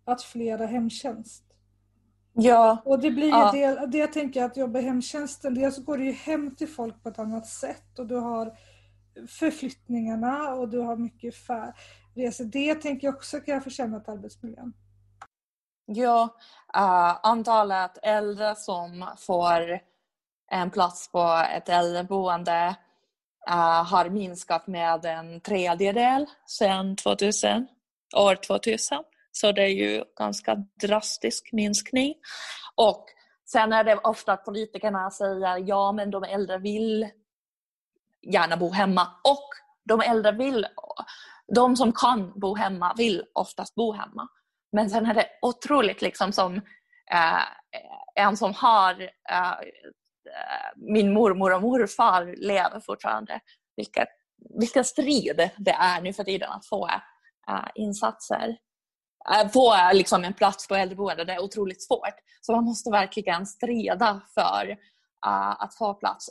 [0.06, 1.44] Att flera hemtjänst.
[2.34, 2.82] Ja.
[2.86, 3.52] Och det blir ju ja.
[3.52, 7.04] det, det jag tänker att jobba i hemtjänsten, dels går du ju hem till folk
[7.04, 8.58] på ett annat sätt och du har
[9.28, 11.36] förflyttningarna och du har mycket
[12.16, 12.46] resor.
[12.46, 14.74] Det tänker jag också kan ha försämrat arbetsmiljön.
[15.90, 16.38] Ja,
[16.78, 19.80] uh, antalet äldre som får
[20.52, 22.76] en plats på ett äldreboende
[23.50, 27.68] uh, har minskat med en tredjedel sedan 2000,
[28.18, 29.04] år 2000.
[29.32, 32.14] Så det är ju ganska drastisk minskning.
[32.76, 33.06] Och
[33.52, 37.10] sen är det ofta att politikerna säger ja men de äldre vill
[38.34, 39.50] gärna bo hemma och
[39.86, 40.68] de äldre vill,
[41.56, 44.28] de som kan bo hemma vill oftast bo hemma.
[44.72, 46.56] Men sen är det otroligt liksom som
[47.12, 47.44] eh,
[48.16, 49.54] en som har eh,
[50.76, 53.40] min mormor och morfar lever fortfarande.
[53.76, 54.06] Vilka,
[54.60, 56.88] vilken strid det är nu för tiden att få
[57.50, 58.58] eh, insatser.
[59.32, 62.16] Eh, få eh, liksom en plats på äldreboende, det är otroligt svårt.
[62.42, 64.70] Så man måste verkligen strida för
[65.28, 66.30] uh, att få plats.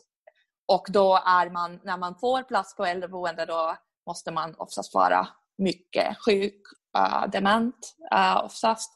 [0.69, 5.29] Och då är man, när man får plats på äldreboende, då måste man oftast vara
[5.59, 6.63] mycket sjuk,
[6.97, 8.93] uh, dement uh, oftast.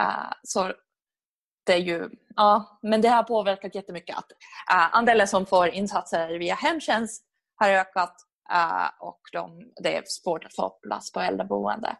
[0.00, 0.72] Uh, så
[1.66, 4.32] det är ju, ja, men det har påverkat jättemycket att
[4.72, 7.24] uh, andelen som får insatser via hemtjänst
[7.56, 8.16] har ökat
[8.52, 11.96] uh, och de, det är svårt att få plats på äldreboende.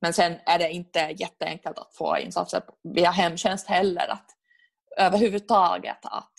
[0.00, 4.08] Men sen är det inte jätteenkelt att få insatser via hemtjänst heller.
[4.08, 4.26] Att,
[4.98, 6.32] överhuvudtaget att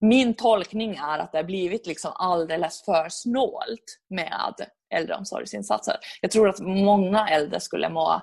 [0.00, 4.54] min tolkning är att det har blivit liksom alldeles för snålt med
[4.92, 5.96] äldreomsorgsinsatser.
[6.20, 8.20] Jag tror att många äldre skulle må,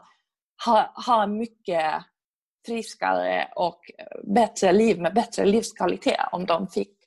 [0.65, 2.03] ha, ha mycket
[2.65, 3.79] friskare och
[4.35, 6.97] bättre liv med bättre livskvalitet om de fick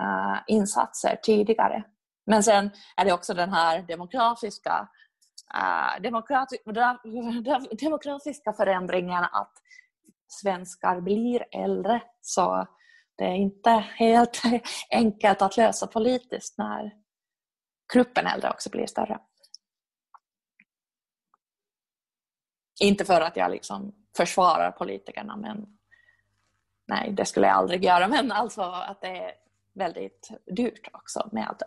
[0.00, 1.84] uh, insatser tidigare.
[2.26, 4.88] Men sen är det också den här demografiska
[5.54, 6.56] uh, demokrati
[7.80, 9.52] demografiska förändringen att
[10.28, 12.02] svenskar blir äldre.
[12.20, 12.66] Så
[13.18, 14.42] det är inte helt
[14.90, 16.92] enkelt att lösa politiskt när
[17.92, 19.20] gruppen äldre också blir större.
[22.80, 25.66] Inte för att jag liksom försvarar politikerna, men
[26.86, 28.08] nej, det skulle jag aldrig göra.
[28.08, 29.32] Men alltså att det är
[29.72, 31.62] väldigt dyrt också med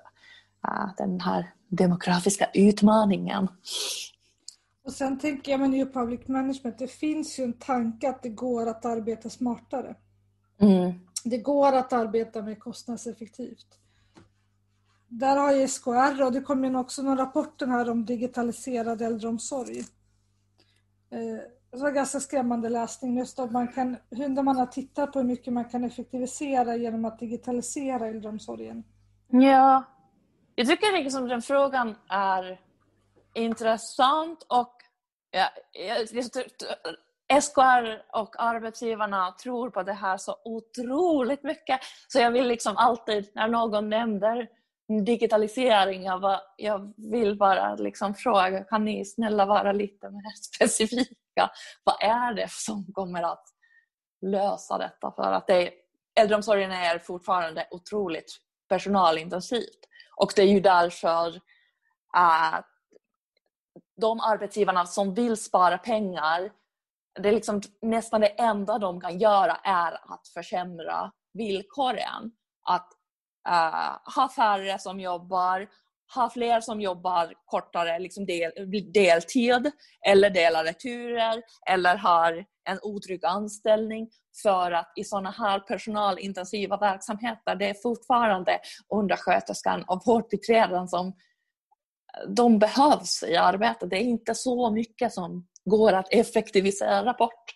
[0.68, 3.48] uh, den här demografiska utmaningen.
[4.84, 8.30] Och sen tänker jag med New Public Management, det finns ju en tanke att det
[8.30, 9.96] går att arbeta smartare.
[10.60, 10.94] Mm.
[11.24, 13.81] Det går att arbeta mer kostnadseffektivt.
[15.14, 19.80] Där har ju SKR och det kom in också någon rapport här om digitaliserad äldreomsorg.
[21.12, 21.40] Eh,
[21.72, 25.28] det var ganska skrämmande läsning just om man kan, hur man har tittat på hur
[25.28, 28.84] mycket man kan effektivisera genom att digitalisera äldreomsorgen.
[29.28, 29.84] Ja,
[30.56, 32.60] jag tycker liksom den frågan är
[33.34, 34.76] intressant och
[35.32, 35.48] ja,
[37.42, 41.80] SKR och arbetsgivarna tror på det här så otroligt mycket.
[42.08, 44.48] Så jag vill liksom alltid, när någon nämner
[45.00, 51.50] digitalisering, jag, bara, jag vill bara liksom fråga, kan ni snälla vara lite mer specifika?
[51.84, 53.44] Vad är det som kommer att
[54.22, 55.12] lösa detta?
[55.12, 55.72] För att det,
[56.20, 58.38] äldreomsorgen är fortfarande otroligt
[58.70, 59.80] personalintensivt.
[60.16, 61.42] Och det är ju därför
[62.14, 62.68] att
[64.02, 66.52] de arbetsgivarna som vill spara pengar,
[67.20, 72.32] det är liksom nästan det enda de kan göra är att försämra villkoren.
[72.64, 72.90] Att
[73.50, 75.68] uh, ha färre som jobbar,
[76.16, 78.52] ha fler som jobbar kortare liksom del,
[78.94, 79.72] deltid
[80.08, 84.10] eller delade turer eller har en otrygg anställning
[84.44, 88.60] för att i sådana här personalintensiva verksamheter det är fortfarande
[88.94, 91.14] undersköterskan och vårdbiträden som eh,
[92.30, 93.90] de behövs i arbetet.
[93.90, 97.56] Det är inte så mycket som går att effektivisera bort.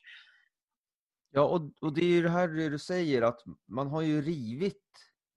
[1.31, 4.81] Ja, och, och det är ju det här du säger att man har ju rivit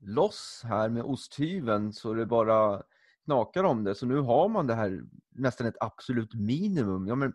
[0.01, 2.83] loss här med osthyveln så det bara
[3.25, 3.95] knakar om det.
[3.95, 5.03] Så nu har man det här
[5.35, 7.07] nästan ett absolut minimum.
[7.07, 7.33] Ja, men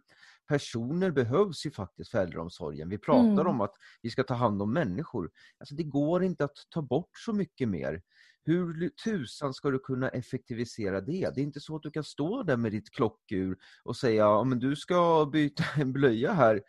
[0.48, 2.90] personer behövs ju faktiskt för äldreomsorgen.
[2.90, 3.48] Vi pratar mm.
[3.48, 5.32] om att vi ska ta hand om människor.
[5.60, 8.02] Alltså det går inte att ta bort så mycket mer.
[8.46, 11.32] Hur tusan ska du kunna effektivisera det?
[11.36, 14.44] Det är inte så att du kan stå där med ditt klockur och säga ja,
[14.44, 16.62] men du ska byta en blöja här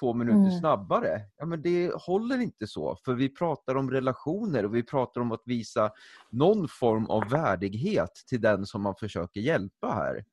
[0.00, 0.60] två minuter mm.
[0.60, 1.20] snabbare.
[1.36, 5.32] Ja, men det håller inte så, för vi pratar om relationer och vi pratar om
[5.32, 5.92] att visa
[6.30, 10.24] någon form av värdighet till den som man försöker hjälpa här.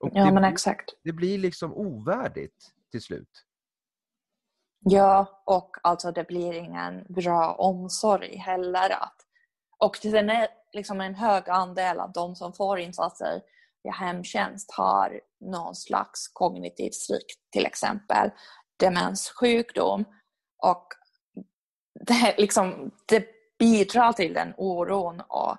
[0.00, 0.84] Och ja, det, men exakt.
[1.04, 3.44] Det blir liksom ovärdigt till slut.
[4.80, 8.90] Ja, och alltså det blir ingen bra omsorg heller.
[8.90, 9.16] Att,
[9.78, 13.42] och det är liksom en hög andel av de som får insatser
[13.84, 18.30] i hemtjänst har någon slags kognitiv svikt till exempel
[18.78, 20.04] demenssjukdom.
[20.58, 20.86] Och
[22.00, 23.26] det, liksom, det
[23.58, 25.56] bidrar till den oron och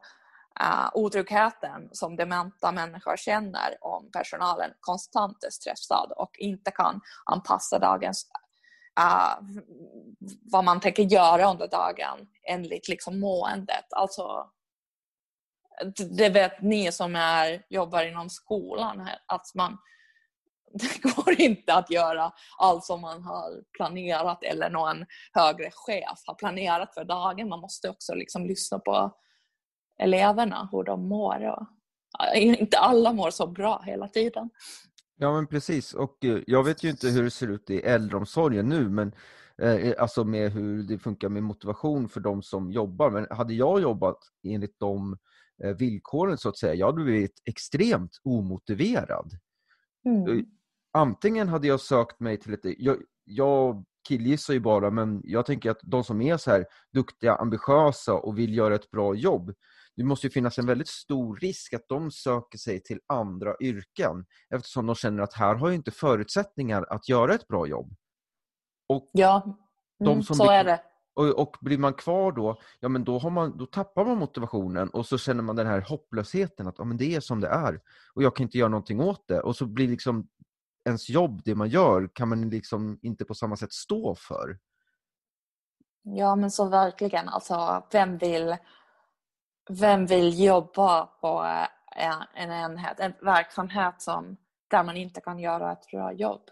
[0.64, 7.80] uh, otryggheten som dementa människor känner om personalen konstant är stressad och inte kan anpassa
[7.80, 8.28] dagens
[9.00, 9.60] uh,
[10.52, 13.86] vad man tänker göra under dagen enligt liksom måendet.
[13.90, 14.50] Alltså,
[15.96, 19.78] det vet ni som är, jobbar inom skolan, att man
[20.74, 26.36] det går inte att göra allt som man har planerat eller någon högre chef har
[26.36, 27.50] planerat för dagen.
[27.50, 29.12] Man måste också liksom lyssna på
[30.02, 31.50] eleverna, hur de mår.
[31.50, 31.68] Och,
[32.36, 34.50] inte alla mår så bra hela tiden.
[35.16, 38.70] Ja men precis och eh, jag vet ju inte hur det ser ut i äldreomsorgen
[38.70, 39.12] nu men
[39.62, 43.10] eh, alltså med hur det funkar med motivation för de som jobbar.
[43.10, 45.18] Men hade jag jobbat enligt de
[45.64, 49.32] eh, villkoren så att säga, jag hade blivit extremt omotiverad.
[50.06, 50.46] Mm
[50.92, 52.60] antingen hade jag sökt mig till ett...
[52.64, 57.36] Jag, jag killgissar ju bara, men jag tänker att de som är så här duktiga,
[57.36, 59.54] ambitiösa och vill göra ett bra jobb,
[59.96, 64.26] det måste ju finnas en väldigt stor risk att de söker sig till andra yrken
[64.50, 67.96] eftersom de känner att här har jag inte förutsättningar att göra ett bra jobb.
[68.90, 69.60] Och ja,
[70.06, 70.82] mm, så blir, är det.
[71.14, 74.90] Och, och, blir man kvar då, ja men då, har man, då tappar man motivationen
[74.90, 77.82] och så känner man den här hopplösheten att ja, men det är som det är
[78.14, 79.40] och jag kan inte göra någonting åt det.
[79.40, 80.28] Och så blir liksom
[80.90, 84.60] ens jobb, det man gör, kan man liksom inte på samma sätt stå för.
[86.02, 87.30] Ja men så verkligen.
[87.30, 88.58] Alltså, vem vill,
[89.70, 91.46] vem vill jobba på
[91.98, 96.50] eh, en enhet, en verksamhet som, där man inte kan göra ett bra jobb?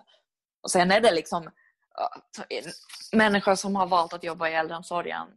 [0.62, 2.63] Och sen är det liksom eh,
[3.13, 5.28] människor som har valt att jobba i äldreomsorgen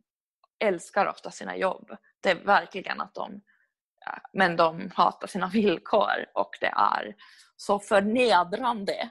[0.60, 1.96] älskar ofta sina jobb.
[2.20, 3.40] Det är verkligen att de
[4.32, 7.14] men de hatar sina villkor och det är
[7.56, 9.10] så förnedrande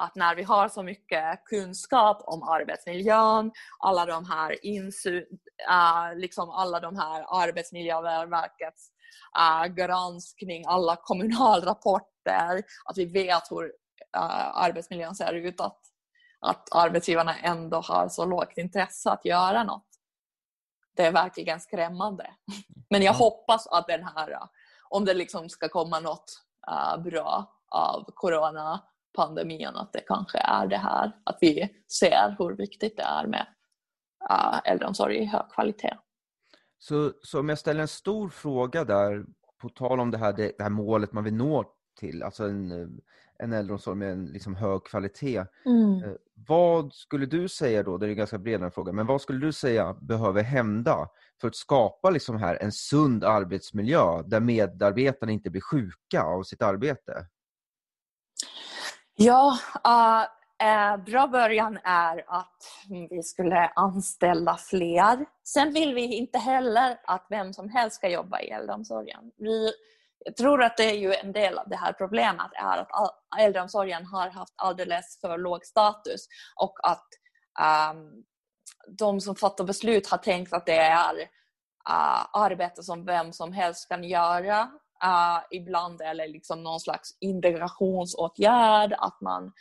[0.00, 5.18] att när vi har så mycket kunskap om arbetsmiljön, alla de här insu,
[5.70, 8.90] äh, liksom alla de här Arbetsmiljöverkets
[9.38, 13.64] äh, granskning, alla kommunalrapporter, att vi vet hur
[14.16, 15.80] äh, arbetsmiljön ser ut, att,
[16.40, 19.89] att arbetsgivarna ändå har så lågt intresse att göra något.
[20.96, 22.30] Det är verkligen skrämmande.
[22.90, 24.38] Men jag hoppas att den här,
[24.88, 26.42] om det liksom ska komma något
[27.04, 31.68] bra av coronapandemin att det kanske är det här, att vi
[32.00, 33.46] ser hur viktigt det är med
[34.30, 35.96] uh, äldreomsorg i hög kvalitet.
[36.78, 39.24] Så, så om jag ställer en stor fråga där,
[39.60, 41.64] på tal om det här, det, det här målet man vill nå
[41.98, 43.00] till, alltså en,
[43.42, 45.44] en äldreomsorg med en liksom hög kvalitet.
[45.66, 46.04] Mm.
[46.04, 46.10] Eh,
[46.48, 49.52] vad skulle du säga då, det är en ganska bred fråga, men vad skulle du
[49.52, 51.08] säga behöver hända
[51.40, 56.62] för att skapa liksom här en sund arbetsmiljö där medarbetarna inte blir sjuka av sitt
[56.62, 57.26] arbete?
[59.16, 62.62] Ja, uh, bra början är att
[63.10, 65.26] vi skulle anställa fler.
[65.44, 69.32] Sen vill vi inte heller att vem som helst ska jobba i äldreomsorgen.
[69.36, 69.70] Vi,
[70.24, 72.90] jag tror att det är ju en del av det här problemet är att
[73.40, 77.08] äldreomsorgen har haft alldeles för låg status och att
[77.92, 78.24] um,
[78.98, 81.14] de som fattar beslut har tänkt att det är
[81.88, 84.62] uh, arbete som vem som helst kan göra
[85.04, 89.52] uh, ibland eller liksom någon slags integrationsåtgärd, att man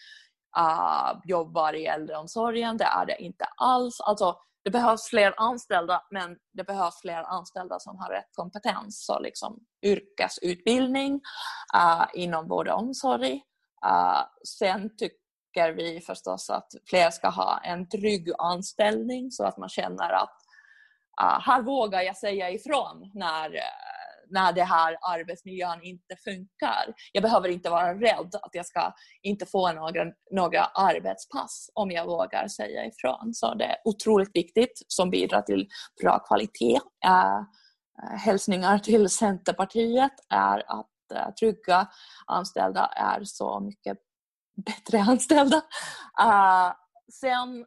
[0.57, 2.77] uh, jobbar i äldreomsorgen.
[2.77, 4.01] Det är det inte alls.
[4.01, 9.05] Alltså, det behövs fler anställda, men det behövs fler anställda som har rätt kompetens.
[9.05, 11.21] Så liksom yrkesutbildning
[11.75, 13.41] uh, inom vård och omsorg.
[13.85, 14.21] Uh,
[14.59, 20.11] sen tycker vi förstås att fler ska ha en trygg anställning så att man känner
[20.11, 20.37] att
[21.21, 23.49] uh, här vågar jag säga ifrån när
[24.29, 26.93] när det här arbetsmiljön inte funkar.
[27.11, 32.05] Jag behöver inte vara rädd att jag ska inte få några, några arbetspass om jag
[32.05, 33.33] vågar säga ifrån.
[33.33, 35.67] Så det är otroligt viktigt som bidrar till
[36.01, 36.79] bra kvalitet.
[37.05, 37.41] Äh,
[38.17, 41.87] hälsningar till Centerpartiet är att äh, trygga
[42.25, 43.97] anställda är så mycket
[44.65, 45.57] bättre anställda.
[46.19, 46.73] Äh,
[47.11, 47.65] sen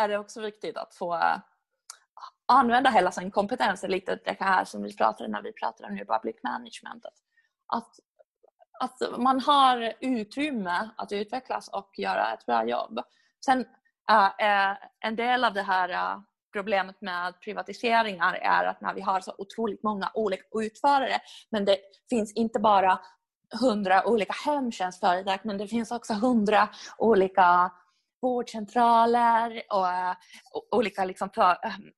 [0.00, 1.14] är det också viktigt att få
[2.46, 6.36] använda hela sin kompetens, lite det här som vi pratade när vi pratade om public
[6.42, 7.06] management.
[7.66, 7.90] Att,
[8.80, 13.00] att man har utrymme att utvecklas och göra ett bra jobb.
[13.44, 13.60] Sen
[14.10, 16.20] uh, en del av det här äh,
[16.52, 21.20] problemet med privatiseringar är att när vi har så otroligt många olika utförare
[21.50, 21.78] men det
[22.10, 23.00] finns inte bara
[23.60, 26.68] hundra olika hemtjänstföretag men det finns också hundra
[26.98, 27.70] olika
[28.26, 30.14] vårdcentraler och, eh,
[30.52, 31.90] och olika liksom för, ehm,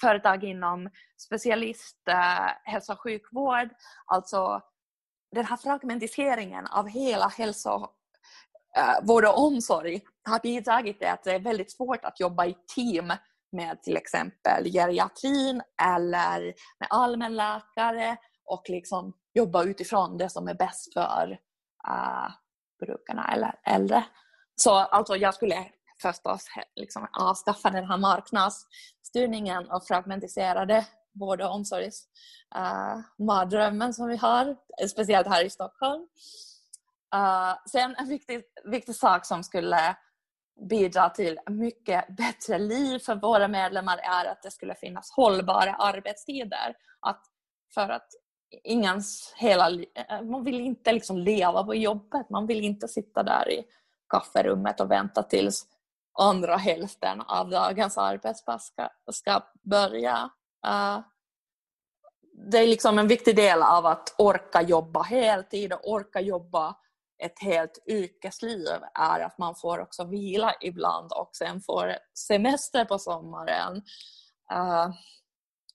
[0.00, 3.68] företag inom specialist eh, hälso och sjukvård.
[4.06, 4.60] Alltså
[5.32, 7.88] den här fragmentiseringen av hela hälso
[8.76, 12.56] eh, vård och omsorg har bidragit till att det är väldigt svårt att jobba i
[12.74, 13.12] team
[13.52, 16.40] med till exempel geriatrin eller
[16.80, 21.38] med allmänläkare och liksom jobba utifrån det som är bäst för
[21.88, 22.30] uh,
[22.80, 24.04] brukarna eller äldre.
[24.62, 25.66] Så alltså jag skulle
[26.02, 26.46] förstås
[26.76, 34.56] liksom avskaffa den här marknadsstyrningen och fragmentiserade vård och omsorgsmardrömmen eh, uh, som vi har,
[34.88, 36.02] speciellt här i Stockholm.
[37.14, 39.96] Uh, sen en viktig, viktig sak som skulle
[40.68, 46.76] bidra till mycket bättre liv för våra medlemmar är att det skulle finnas hållbara arbetstider.
[47.00, 47.22] Att
[47.74, 48.08] för att
[48.64, 53.50] ingens hela, eh, man vill inte liksom leva på jobbet, man vill inte sitta där
[53.50, 53.64] i
[54.10, 55.66] kafferummet och vänta tills
[56.18, 60.30] andra hälften av dagens arbetspass ska, ska börja.
[60.66, 61.00] Uh,
[62.50, 66.76] det är liksom en viktig del av att orka jobba heltid och orka jobba
[67.22, 72.98] ett helt yrkesliv är att man får också vila ibland och sen får semester på
[72.98, 73.76] sommaren.
[74.52, 74.88] Uh,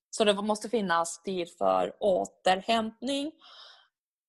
[0.10, 3.32] så det måste finnas tid för återhämtning.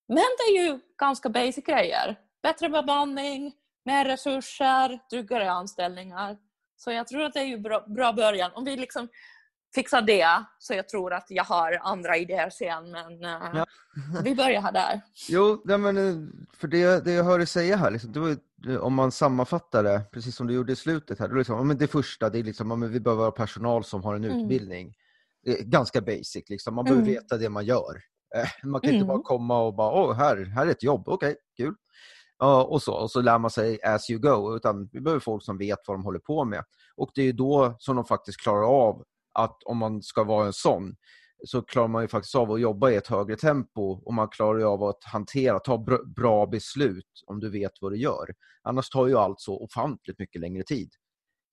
[0.08, 2.16] Men det är ju ganska basic grejer.
[2.42, 3.52] Bättre bemanning,
[3.86, 6.36] mer resurser, tryggare anställningar.
[6.76, 8.50] Så jag tror att det är ju bra, bra början.
[8.54, 9.08] Om vi liksom
[9.74, 12.90] fixar det, så jag tror att jag har andra idéer sen.
[12.90, 13.66] Men uh, ja.
[14.24, 15.00] vi börjar här där.
[15.28, 18.36] Jo, nej, men, eh, för det, det jag hör dig säga här, liksom, var,
[18.72, 21.78] eh, om man sammanfattar det, precis som du gjorde i slutet här, då liksom, men
[21.78, 24.38] det första, det är liksom, men vi behöver ha personal som har en mm.
[24.38, 24.94] utbildning
[25.60, 26.44] ganska basic.
[26.48, 26.74] Liksom.
[26.74, 27.14] Man behöver mm.
[27.14, 28.02] veta det man gör.
[28.36, 29.00] Eh, man kan mm.
[29.00, 31.74] inte bara komma och bara, åh, här, här är ett jobb, okej, okay, kul.
[32.44, 34.56] Och, så, och så lär man sig as you go.
[34.56, 36.64] Utan vi behöver folk som vet vad de håller på med.
[36.96, 40.52] Och det är då som de faktiskt klarar av att om man ska vara en
[40.52, 40.96] sån
[41.44, 44.72] så klarar man ju faktiskt av att jobba i ett högre tempo och man klarar
[44.72, 45.84] av att hantera, ta
[46.16, 48.34] bra beslut om du vet vad du gör.
[48.62, 50.90] Annars tar ju allt så ofantligt mycket längre tid.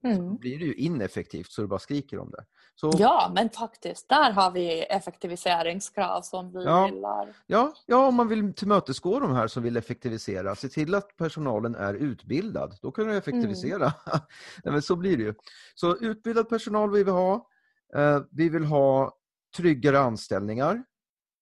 [0.06, 0.18] Mm.
[0.18, 2.46] Så blir det ju ineffektivt så du bara skriker om det.
[2.76, 2.92] Så...
[2.98, 6.88] Ja, men faktiskt, där har vi effektiviseringskrav som vi ja.
[6.88, 7.34] gillar.
[7.48, 11.76] Ja, ja, om man vill tillmötesgå de här som vill effektivisera, se till att personalen
[11.76, 12.78] är utbildad.
[12.82, 13.94] Då kan du effektivisera.
[14.06, 14.22] Mm.
[14.64, 15.34] men så blir det ju.
[15.76, 17.48] Så utbildad personal vill vi ha.
[17.96, 19.14] Eh, vi vill ha
[19.58, 20.84] tryggare anställningar.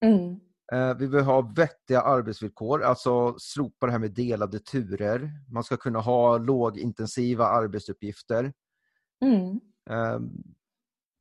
[0.05, 0.39] Mm.
[0.73, 5.32] Eh, vi vill ha vettiga arbetsvillkor, alltså slopa det här med delade turer.
[5.53, 8.53] Man ska kunna ha lågintensiva arbetsuppgifter.
[9.25, 9.59] Mm.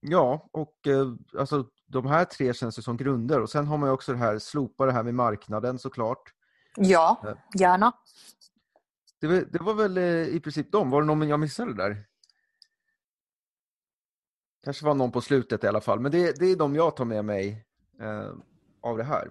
[0.00, 3.40] Ja, och eh, alltså, de här tre känns som grunder.
[3.40, 6.22] Och Sen har man också det här, slopa det här med marknaden såklart.
[6.76, 7.60] Ja, eh.
[7.60, 7.92] gärna.
[9.20, 9.98] Det, det var väl
[10.28, 10.90] i princip dem.
[10.90, 12.10] Var det någon jag missade där?
[14.64, 16.00] kanske var någon på slutet i alla fall.
[16.00, 17.64] Men det, det är de jag tar med mig
[18.00, 18.32] eh,
[18.80, 19.30] av det här.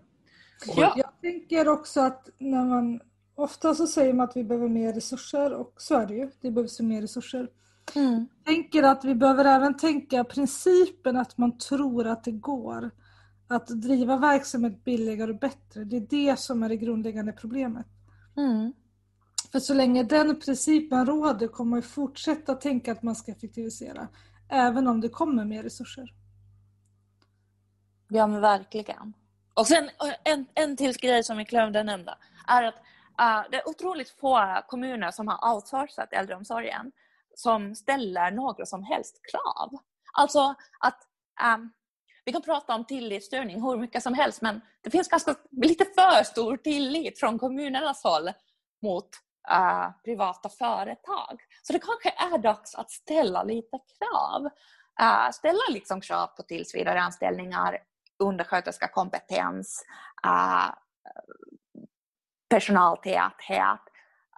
[0.65, 0.93] Ja.
[0.97, 2.99] Jag tänker också att när man
[3.36, 6.30] ofta så säger man att vi behöver mer resurser och så är det ju.
[6.41, 7.49] Det behövs mer resurser.
[7.95, 8.27] Mm.
[8.37, 12.91] Jag tänker att vi behöver även tänka principen att man tror att det går
[13.47, 15.83] att driva verksamhet billigare och bättre.
[15.83, 17.87] Det är det som är det grundläggande problemet.
[18.37, 18.73] Mm.
[19.51, 24.07] För så länge den principen råder kommer man fortsätta tänka att man ska effektivisera.
[24.49, 26.13] Även om det kommer mer resurser.
[28.07, 29.13] Ja men verkligen.
[29.53, 29.89] Och sen
[30.23, 32.17] en, en till grej som vi glömde nämna
[32.47, 36.91] är att uh, det är otroligt få kommuner som har outsourcat äldreomsorgen
[37.39, 39.69] som ställer några som helst krav.
[40.13, 40.99] Alltså att
[41.55, 41.71] um,
[42.25, 46.23] vi kan prata om tillitsstyrning hur mycket som helst men det finns ganska lite för
[46.23, 48.31] stor tillit från kommunernas håll
[48.81, 49.09] mot
[49.51, 51.41] uh, privata företag.
[51.61, 54.45] Så det kanske är dags att ställa lite krav.
[55.01, 57.77] Uh, ställa liksom krav på tillsvidareanställningar
[58.19, 59.85] undersköterskekompetens,
[60.25, 60.73] uh, eh,
[62.49, 63.81] personaltäthet.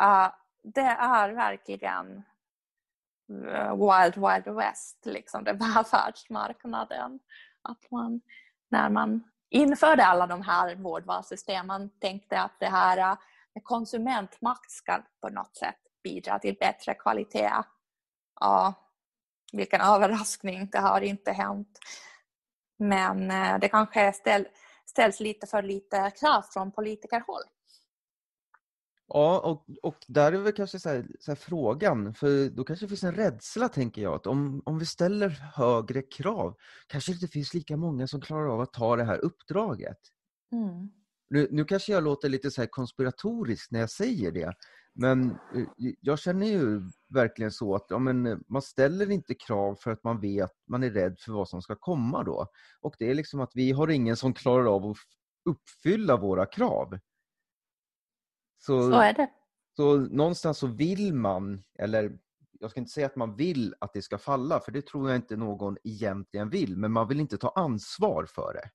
[0.01, 0.27] Uh,
[0.63, 2.23] det är verkligen
[3.31, 7.19] Eh, Wild Wild West, liksom det välfärdsmarknaden.
[7.61, 8.21] Att man,
[8.69, 13.17] när man införde alla de här vårdvalssystemen tänkte att det här eh,
[13.53, 17.51] med konsumentmakt ska på något sätt bidra till bättre kvalitet.
[18.39, 18.73] Ja,
[19.53, 21.79] vilken överraskning, det har inte hänt.
[22.79, 24.47] Men eh, det kanske ställ,
[24.85, 27.43] ställs lite för lite krav från politikerhåll.
[29.13, 32.85] Ja, och, och där är väl kanske så här, så här frågan, för då kanske
[32.85, 36.55] det finns en rädsla, tänker jag, att om, om vi ställer högre krav,
[36.87, 39.97] kanske det inte finns lika många som klarar av att ta det här uppdraget.
[40.51, 40.89] Mm.
[41.29, 44.53] Nu, nu kanske jag låter lite så konspiratorisk när jag säger det,
[44.93, 45.65] men eh,
[46.01, 46.81] jag känner ju
[47.13, 50.89] verkligen så att ja, men man ställer inte krav för att man vet, man är
[50.89, 52.47] rädd för vad som ska komma då.
[52.81, 54.97] Och det är liksom att vi har ingen som klarar av att
[55.49, 56.99] uppfylla våra krav.
[58.65, 59.29] Så, så är det.
[59.75, 62.17] Så någonstans så vill man, eller
[62.59, 65.17] jag ska inte säga att man vill att det ska falla, för det tror jag
[65.17, 68.69] inte någon egentligen vill, men man vill inte ta ansvar för det.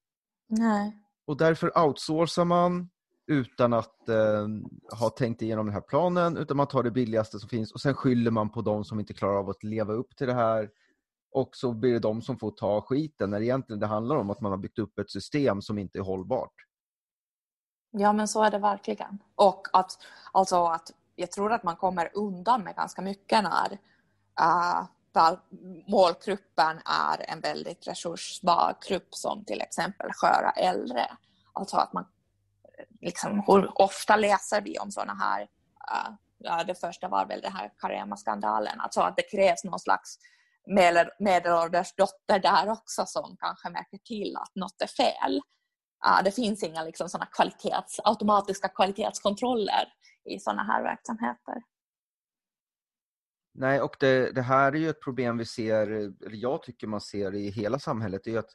[0.48, 1.02] Nej.
[1.26, 2.90] Och därför outsourcar man
[3.26, 4.48] utan att eh,
[4.98, 7.94] ha tänkt igenom den här planen, utan man tar det billigaste som finns och sen
[7.94, 10.70] skyller man på de som inte klarar av att leva upp till det här.
[11.30, 14.40] Och så blir det de som får ta skiten, när egentligen det handlar om att
[14.40, 16.54] man har byggt upp ett system som inte är hållbart.
[17.98, 19.18] Ja, men så är det verkligen.
[19.34, 19.98] Och att,
[20.32, 23.78] alltså att jag tror att man kommer undan med ganska mycket när
[24.40, 24.86] uh,
[25.86, 31.06] målgruppen är en väldigt resurssvag grupp som till exempel sköra äldre.
[31.52, 32.06] Alltså att man
[33.00, 37.52] liksom, hur ofta läser vi om sådana här, uh, ja, det första var väl den
[37.52, 40.18] här Carema-skandalen, alltså att det krävs någon slags
[41.18, 45.40] medelålders dotter där också som kanske märker till att något är fel.
[46.06, 49.92] Uh, det finns inga liksom, såna kvalitets, automatiska kvalitetskontroller
[50.30, 51.54] i sådana här verksamheter.
[53.54, 57.00] Nej, och det, det, här är ju ett problem vi ser, eller jag tycker man
[57.00, 58.50] ser i hela samhället, det är att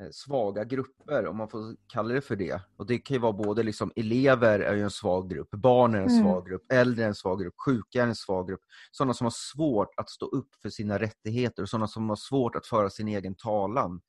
[0.00, 2.60] Eh, svaga grupper, om man får kalla det för det.
[2.76, 6.08] Och Det kan ju vara både liksom, elever är en svag grupp, barn är en
[6.08, 6.22] mm.
[6.22, 8.60] svag grupp, äldre är en svag grupp, sjuka är en svag grupp.
[8.90, 12.56] Sådana som har svårt att stå upp för sina rättigheter och sådana som har svårt
[12.56, 14.00] att föra sin egen talan.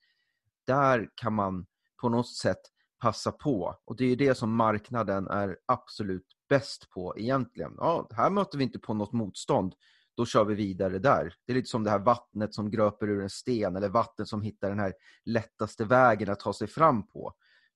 [0.67, 1.65] Där kan man
[2.01, 2.61] på något sätt
[3.01, 3.75] passa på.
[3.85, 7.73] Och Det är det som marknaden är absolut bäst på egentligen.
[7.77, 9.73] Ja, här möter vi inte på något motstånd
[10.19, 11.33] då kör vi vidare där.
[11.45, 14.41] Det är lite som det här vattnet som gröper ur en sten eller vattnet som
[14.41, 14.93] hittar den här
[15.25, 17.33] lättaste vägen att ta sig fram på.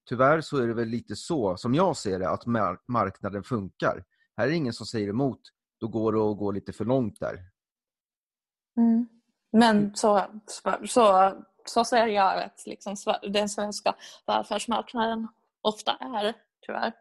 [0.09, 2.45] Tyvärr så är det väl lite så, som jag ser det, att
[2.88, 4.03] marknaden funkar.
[4.38, 5.39] Här är det ingen som säger emot.
[5.80, 7.39] Då går det att gå lite för långt där.
[8.78, 9.07] Mm.
[9.51, 11.34] Men så, så, så
[11.70, 12.95] ser jag att liksom
[13.30, 13.95] den svenska
[14.28, 15.28] välfärdsmarknaden
[15.61, 16.34] ofta är,
[16.66, 16.93] tyvärr.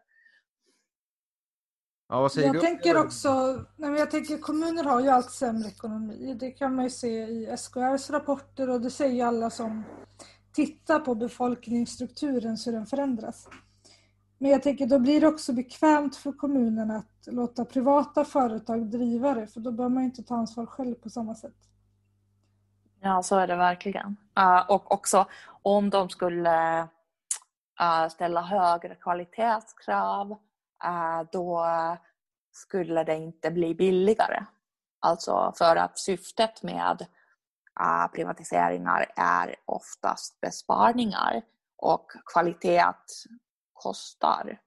[2.09, 2.59] Ja, vad säger jag du?
[2.59, 3.29] tänker också,
[3.77, 6.37] nej jag tänker kommuner har ju allt sämre ekonomi.
[6.39, 9.83] Det kan man ju se i SKRs rapporter och det säger alla som
[10.53, 13.47] tittar på befolkningsstrukturen så den förändras.
[14.37, 19.33] Men jag tänker då blir det också bekvämt för kommunerna att låta privata företag driva
[19.33, 21.55] det för då behöver man inte ta ansvar själv på samma sätt.
[23.03, 24.17] Ja, så är det verkligen.
[24.39, 25.25] Uh, och också
[25.61, 26.81] om de skulle
[27.81, 30.37] uh, ställa högre kvalitetskrav
[30.83, 31.65] Eh, då
[32.51, 34.45] skulle det inte bli billigare.
[34.99, 37.01] Alltså för att syftet med
[37.79, 41.41] eh, privatiseringar är oftast besparingar
[41.77, 42.93] och kvalitet
[43.73, 44.59] kostar.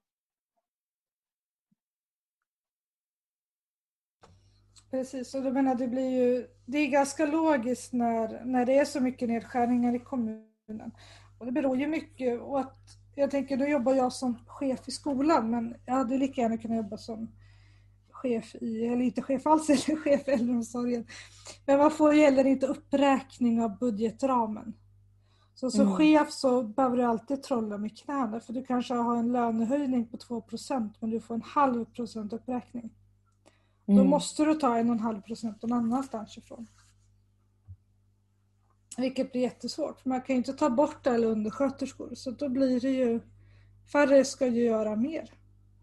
[4.91, 8.85] Precis, och du menar det blir ju, det är ganska logiskt när, när det är
[8.85, 10.93] så mycket nedskärningar i kommunen.
[11.39, 12.79] Och det beror ju mycket på att
[13.15, 16.77] jag tänker, då jobbar jag som chef i skolan, men jag hade lika gärna kunnat
[16.77, 17.29] jobba som
[18.11, 21.07] chef i, eller inte chef alls, eller chef i äldreomsorgen.
[21.67, 24.75] Men man får ju heller inte uppräkning av budgetramen.
[25.55, 25.97] Så som mm.
[25.97, 30.17] chef så behöver du alltid trolla med knäna, för du kanske har en lönehöjning på
[30.17, 32.91] 2% men du får en halv procent uppräkning.
[33.89, 33.99] Mm.
[33.99, 36.67] Då måste du ta en och en halv procent någon annanstans ifrån.
[38.97, 40.05] Vilket blir jättesvårt.
[40.05, 43.21] Man kan ju inte ta bort alla undersköterskor så då blir det ju
[43.93, 45.31] färre ska ju göra mer.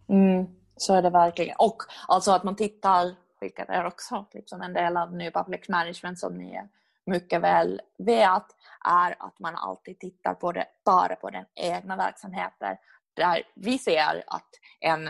[0.10, 0.46] Mm,
[0.76, 1.56] så är det verkligen.
[1.60, 1.78] Och
[2.08, 6.38] alltså att man tittar, vilket är också liksom en del av New Public Management som
[6.38, 6.62] ni
[7.06, 8.46] mycket väl vet,
[8.86, 12.78] är att man alltid tittar på det, bara på den egna verksamheten.
[13.14, 14.50] Där vi ser att
[14.80, 15.10] en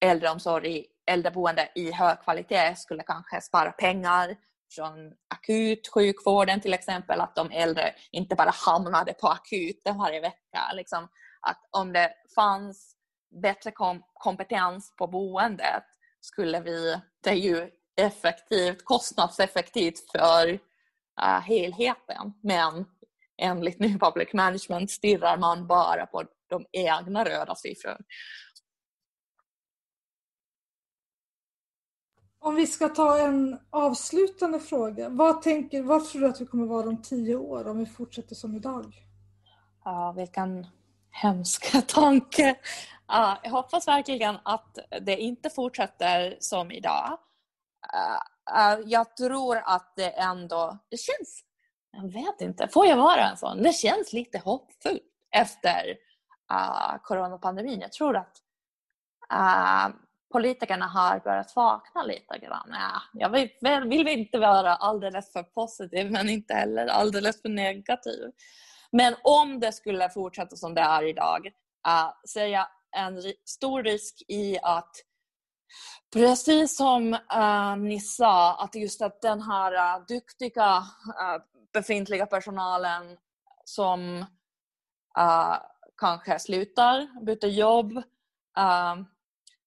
[0.00, 4.36] äldreomsorg, äldreboende i hög kvalitet skulle kanske spara pengar
[4.74, 10.72] från akutsjukvården till exempel, att de äldre inte bara hamnade på akuten varje vecka.
[10.74, 11.08] Liksom,
[11.40, 12.96] att om det fanns
[13.42, 15.84] bättre kom kompetens på boendet
[16.20, 20.52] skulle vi, det är ju effektivt, kostnadseffektivt för
[21.22, 22.32] uh, helheten.
[22.42, 22.84] Men
[23.42, 27.98] enligt New Public Management stirrar man bara på de egna röda siffrorna.
[32.44, 35.08] Om vi ska ta en avslutande fråga.
[35.08, 38.34] Vad, tänker, vad tror du att vi kommer vara om tio år om vi fortsätter
[38.34, 38.94] som idag?
[39.84, 40.66] Ja, vilken
[41.10, 42.58] hemsk tanke.
[43.08, 47.18] Ja, jag hoppas verkligen att det inte fortsätter som idag.
[47.94, 51.44] Eh, eh, jag tror att det ändå, det känns,
[51.92, 53.62] jag vet inte, får jag vara en sån?
[53.62, 55.88] Det känns lite hoppfullt efter
[56.52, 57.80] uh, coronapandemin.
[57.80, 58.36] Jag tror att
[59.32, 59.94] uh,
[60.32, 62.68] politikerna har börjat vakna lite grann.
[62.70, 63.50] Ja, jag vill,
[63.88, 68.30] vill inte vara alldeles för positiv men inte heller alldeles för negativ.
[68.92, 71.46] Men om det skulle fortsätta som det är idag
[71.88, 72.66] uh, ser jag
[72.96, 74.96] en stor risk i att
[76.12, 83.16] precis som uh, ni sa, att just att den här uh, duktiga uh, befintliga personalen
[83.64, 84.26] som
[85.18, 85.56] uh,
[85.96, 88.02] kanske slutar, byter jobb.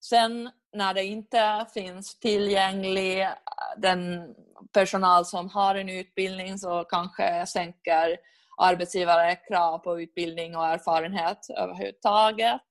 [0.09, 3.29] Sen när det inte finns tillgänglig äh,
[3.77, 4.35] den
[4.73, 8.17] personal som har en utbildning så kanske sänker
[8.57, 12.61] arbetsgivare krav på utbildning och erfarenhet överhuvudtaget.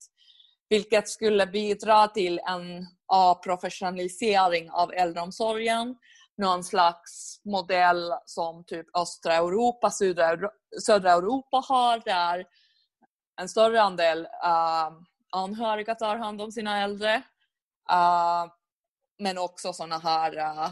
[0.69, 5.97] Vilket skulle bidra till en avprofessionalisering av äldreomsorgen
[6.37, 10.51] någon slags modell som typ östra Europa, södra,
[10.87, 12.45] södra Europa har där
[13.41, 14.91] en större andel uh,
[15.35, 17.17] anhöriga tar hand om sina äldre.
[17.93, 18.53] Uh,
[19.19, 20.71] men också sådana här uh,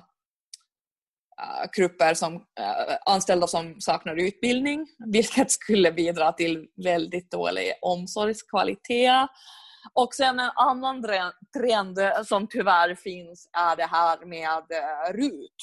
[1.76, 9.28] grupper som eh, anställda som saknar utbildning, vilket skulle bidra till väldigt dålig omsorgskvalitet.
[9.94, 11.02] Och sen en annan
[11.56, 15.56] trend som tyvärr finns är det här med eh, RUT.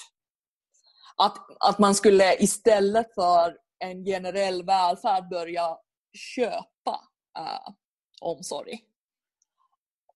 [1.18, 1.38] Att,
[1.70, 5.78] att man skulle istället för en generell välfärd börja
[6.36, 7.02] köpa
[7.40, 7.74] eh,
[8.22, 8.80] omsorg.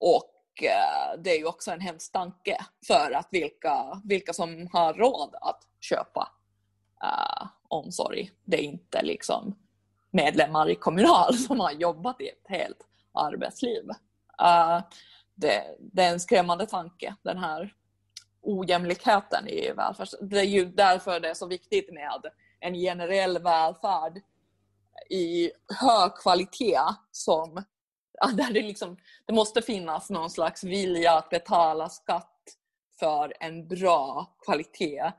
[0.06, 4.93] Och eh, det är ju också en hemsk tanke för att vilka, vilka som har
[4.93, 6.32] råd att köpa
[7.04, 8.32] äh, omsorg.
[8.45, 9.56] Det är inte liksom
[10.12, 13.84] medlemmar i Kommunal som har jobbat i ett helt arbetsliv.
[14.41, 14.82] Uh,
[15.36, 17.74] det, det, är en skrämmande tanke, den här
[18.41, 20.08] ojämlikheten i välfärd.
[20.22, 22.22] Det är ju därför det är så viktigt med
[22.60, 24.22] en generell välfärd
[25.10, 25.51] i
[25.82, 26.80] hög kvalitet
[27.12, 27.64] som
[28.28, 32.30] där det, liksom, det måste finnas någon slags vilja att betala skatt
[32.99, 35.11] för en bra kvalitet.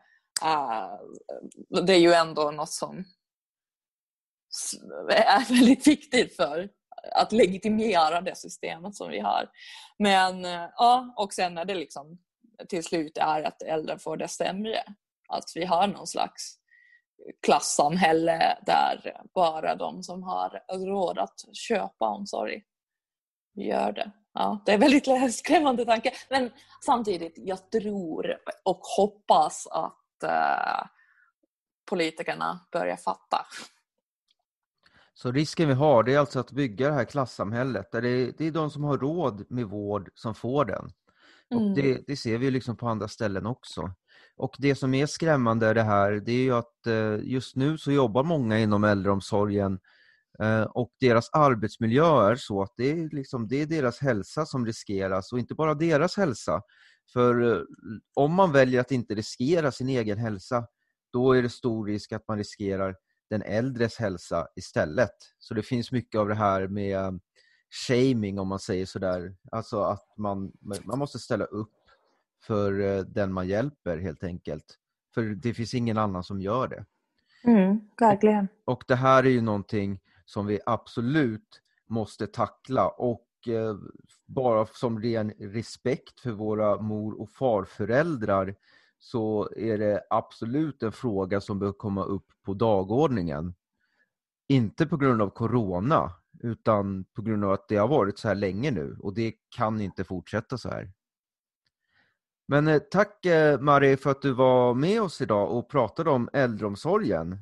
[0.44, 3.04] Uh, det är ju ändå något som
[5.10, 6.68] är väldigt viktigt för
[7.12, 9.50] att legitimera det systemet som vi har.
[9.98, 12.18] Men eh, ja, och sen när det liksom
[12.68, 14.84] till slut är att äldre får det sämre.
[15.28, 16.58] Att vi har någon slags
[17.42, 22.62] klassamhälle där bara de som har råd att köpa omsorg
[23.54, 24.10] gör det.
[24.34, 26.12] Ja, det är väldigt skrämmande tanke.
[26.30, 26.50] Men
[26.84, 30.86] samtidigt, jag tror och hoppas att uh,
[31.90, 33.46] politikerna börjar fatta
[35.14, 38.32] så risken vi har det är alltså att bygga det här klassamhället där det är,
[38.38, 40.90] det är de som har råd med vård som får den.
[41.50, 41.74] Och mm.
[41.74, 43.90] det, det, ser vi liksom på andra ställen också.
[44.36, 47.78] Och det som är skrämmande är det här, det är ju att eh, just nu
[47.78, 49.78] så jobbar många inom äldreomsorgen eh,
[50.68, 55.32] och deras arbetsmiljö är så att det är, liksom, det är deras hälsa som riskeras
[55.32, 56.62] och inte bara deras hälsa.
[57.12, 57.62] För eh,
[58.14, 60.66] om man väljer att inte riskera sin egen hälsa,
[61.12, 62.96] då är det stor risk att man riskerar
[63.30, 65.16] den äldres hälsa istället.
[65.38, 67.20] Så det finns mycket av det här med
[67.86, 69.36] shaming om man säger sådär.
[69.52, 70.52] Alltså att man,
[70.84, 71.72] man måste ställa upp
[72.46, 74.78] för eh, den man hjälper helt enkelt.
[75.14, 76.84] För det finns ingen annan som gör det.
[77.44, 78.48] Mm, verkligen.
[78.64, 83.76] Och, och det här är ju någonting som vi absolut måste tackla och eh,
[84.26, 88.54] bara som ren respekt för våra mor och farföräldrar
[88.98, 93.54] så är det absolut en fråga som bör komma upp på dagordningen.
[94.48, 96.12] Inte på grund av Corona,
[96.42, 99.80] utan på grund av att det har varit så här länge nu och det kan
[99.80, 100.92] inte fortsätta så här.
[102.46, 106.28] Men eh, tack eh, Marie för att du var med oss idag och pratade om
[106.32, 107.38] äldreomsorgen.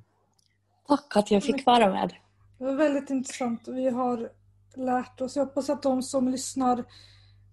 [0.89, 2.15] Tack att jag fick vara med.
[2.63, 3.69] Det var väldigt intressant.
[3.69, 4.31] Vi har
[4.75, 5.37] lärt oss.
[5.37, 6.79] Jag hoppas att de som lyssnar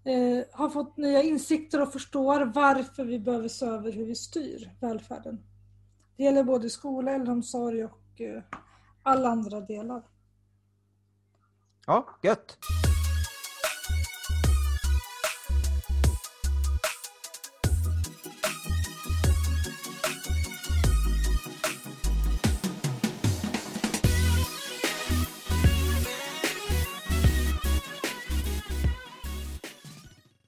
[0.05, 4.71] eh, har fått nya insikter och förstår varför vi behöver se över hur vi styr
[4.81, 5.43] välfärden.
[6.17, 8.43] Det gäller både skola, äldreomsorg och eh,
[9.03, 10.03] alla andra delar.
[11.85, 12.57] Ja, gött!